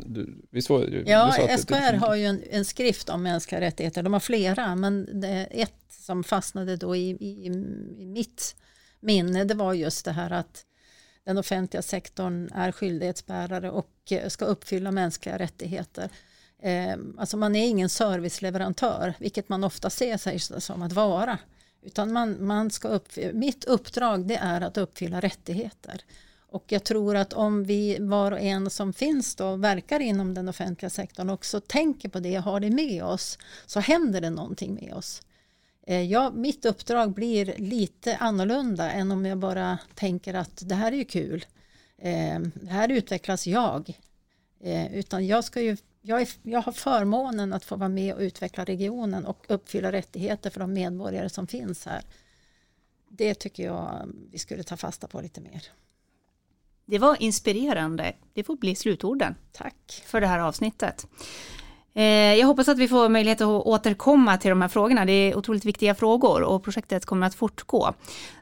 du, 0.06 0.46
visst 0.50 0.70
var, 0.70 1.02
ja, 1.06 1.34
du 1.48 1.58
SKR 1.58 1.92
det, 1.92 1.98
har 1.98 2.14
ju 2.14 2.24
en, 2.24 2.42
en, 2.50 2.64
skrift 2.64 3.08
om 3.08 3.22
mänskliga 3.22 3.60
rättigheter, 3.60 4.02
de 4.02 4.12
har 4.12 4.20
flera, 4.20 4.76
men 4.76 5.24
ett 5.50 5.74
som 5.88 6.24
fastnade 6.24 6.76
då 6.76 6.96
i, 6.96 7.10
i, 7.10 7.46
i 7.98 8.06
mitt 8.06 8.56
minne, 9.00 9.44
det 9.44 9.54
var 9.54 9.72
just 9.72 10.04
det 10.04 10.12
här 10.12 10.30
att 10.30 10.64
den 11.24 11.38
offentliga 11.38 11.82
sektorn 11.82 12.50
är 12.54 12.72
skyldighetsbärare 12.72 13.70
och 13.70 14.12
ska 14.28 14.44
uppfylla 14.44 14.90
mänskliga 14.90 15.38
rättigheter. 15.38 16.10
Eh, 16.62 16.96
alltså 17.18 17.36
man 17.36 17.56
är 17.56 17.66
ingen 17.66 17.88
serviceleverantör, 17.88 19.14
vilket 19.18 19.48
man 19.48 19.64
ofta 19.64 19.90
ser 19.90 20.16
sig 20.16 20.38
som 20.38 20.82
att 20.82 20.92
vara. 20.92 21.38
Utan 21.82 22.12
man, 22.12 22.46
man 22.46 22.70
ska 22.70 22.88
uppfylla, 22.88 23.32
mitt 23.32 23.64
uppdrag 23.64 24.26
det 24.26 24.36
är 24.36 24.60
att 24.60 24.76
uppfylla 24.76 25.20
rättigheter. 25.20 26.00
Och 26.54 26.64
jag 26.68 26.84
tror 26.84 27.16
att 27.16 27.32
om 27.32 27.64
vi 27.64 27.98
var 28.00 28.32
och 28.32 28.40
en 28.40 28.70
som 28.70 28.92
finns 28.92 29.34
då 29.34 29.56
verkar 29.56 30.00
inom 30.00 30.34
den 30.34 30.48
offentliga 30.48 30.90
sektorn 30.90 31.30
också 31.30 31.60
tänker 31.60 32.08
på 32.08 32.20
det 32.20 32.38
och 32.38 32.44
har 32.44 32.60
det 32.60 32.70
med 32.70 33.04
oss 33.04 33.38
så 33.66 33.80
händer 33.80 34.20
det 34.20 34.30
någonting 34.30 34.74
med 34.74 34.94
oss. 34.94 35.22
Eh, 35.82 36.02
ja, 36.02 36.30
mitt 36.30 36.64
uppdrag 36.64 37.12
blir 37.12 37.54
lite 37.58 38.16
annorlunda 38.16 38.90
än 38.90 39.12
om 39.12 39.26
jag 39.26 39.38
bara 39.38 39.78
tänker 39.94 40.34
att 40.34 40.68
det 40.68 40.74
här 40.74 40.92
är 40.92 40.96
ju 40.96 41.04
kul. 41.04 41.44
Eh, 41.98 42.40
här 42.68 42.88
utvecklas 42.88 43.46
jag. 43.46 43.98
Eh, 44.60 44.94
utan 44.94 45.26
jag, 45.26 45.44
ska 45.44 45.60
ju, 45.60 45.76
jag, 46.00 46.20
är, 46.20 46.28
jag 46.42 46.62
har 46.62 46.72
förmånen 46.72 47.52
att 47.52 47.64
få 47.64 47.76
vara 47.76 47.88
med 47.88 48.14
och 48.14 48.20
utveckla 48.20 48.64
regionen 48.64 49.26
och 49.26 49.46
uppfylla 49.48 49.92
rättigheter 49.92 50.50
för 50.50 50.60
de 50.60 50.72
medborgare 50.72 51.28
som 51.28 51.46
finns 51.46 51.86
här. 51.86 52.02
Det 53.08 53.34
tycker 53.34 53.64
jag 53.64 54.08
vi 54.30 54.38
skulle 54.38 54.62
ta 54.62 54.76
fasta 54.76 55.06
på 55.06 55.20
lite 55.20 55.40
mer. 55.40 55.62
Det 56.86 56.98
var 56.98 57.22
inspirerande. 57.22 58.12
Det 58.34 58.44
får 58.44 58.56
bli 58.56 58.74
slutorden. 58.74 59.34
Tack. 59.52 60.02
För 60.06 60.20
det 60.20 60.26
här 60.26 60.38
avsnittet. 60.38 61.06
Eh, 61.94 62.04
jag 62.34 62.46
hoppas 62.46 62.68
att 62.68 62.78
vi 62.78 62.88
får 62.88 63.08
möjlighet 63.08 63.40
att 63.40 63.46
återkomma 63.46 64.38
till 64.38 64.48
de 64.48 64.62
här 64.62 64.68
frågorna. 64.68 65.04
Det 65.04 65.12
är 65.12 65.36
otroligt 65.36 65.64
viktiga 65.64 65.94
frågor 65.94 66.42
och 66.42 66.64
projektet 66.64 67.06
kommer 67.06 67.26
att 67.26 67.34
fortgå. 67.34 67.94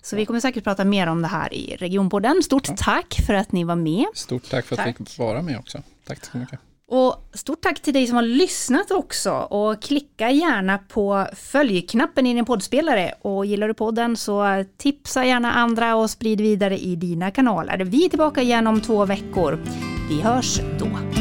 Så 0.02 0.16
vi 0.16 0.26
kommer 0.26 0.40
säkert 0.40 0.64
prata 0.64 0.84
mer 0.84 1.06
om 1.06 1.22
det 1.22 1.28
här 1.28 1.54
i 1.54 1.76
Regionpodden. 1.76 2.42
Stort 2.42 2.68
ja. 2.68 2.74
tack 2.78 3.14
för 3.26 3.34
att 3.34 3.52
ni 3.52 3.64
var 3.64 3.76
med. 3.76 4.06
Stort 4.14 4.50
tack 4.50 4.66
för 4.66 4.74
att 4.74 4.84
tack. 4.84 5.00
vi 5.00 5.04
fick 5.04 5.18
vara 5.18 5.42
med 5.42 5.58
också. 5.58 5.82
Tack 6.06 6.24
så 6.24 6.38
mycket. 6.38 6.60
Och 6.88 7.28
stort 7.34 7.60
tack 7.60 7.82
till 7.82 7.94
dig 7.94 8.06
som 8.06 8.16
har 8.16 8.22
lyssnat 8.22 8.90
också 8.90 9.32
och 9.32 9.82
klicka 9.82 10.30
gärna 10.30 10.78
på 10.78 11.26
följknappen 11.36 12.26
i 12.26 12.34
din 12.34 12.44
poddspelare 12.44 13.14
och 13.22 13.46
gillar 13.46 13.68
du 13.68 13.74
podden 13.74 14.16
så 14.16 14.64
tipsa 14.76 15.24
gärna 15.24 15.52
andra 15.52 15.96
och 15.96 16.10
sprid 16.10 16.40
vidare 16.40 16.78
i 16.78 16.96
dina 16.96 17.30
kanaler. 17.30 17.78
Vi 17.78 18.04
är 18.04 18.08
tillbaka 18.08 18.42
igen 18.42 18.66
om 18.66 18.80
två 18.80 19.04
veckor. 19.04 19.60
Vi 20.08 20.20
hörs 20.20 20.60
då. 20.78 21.11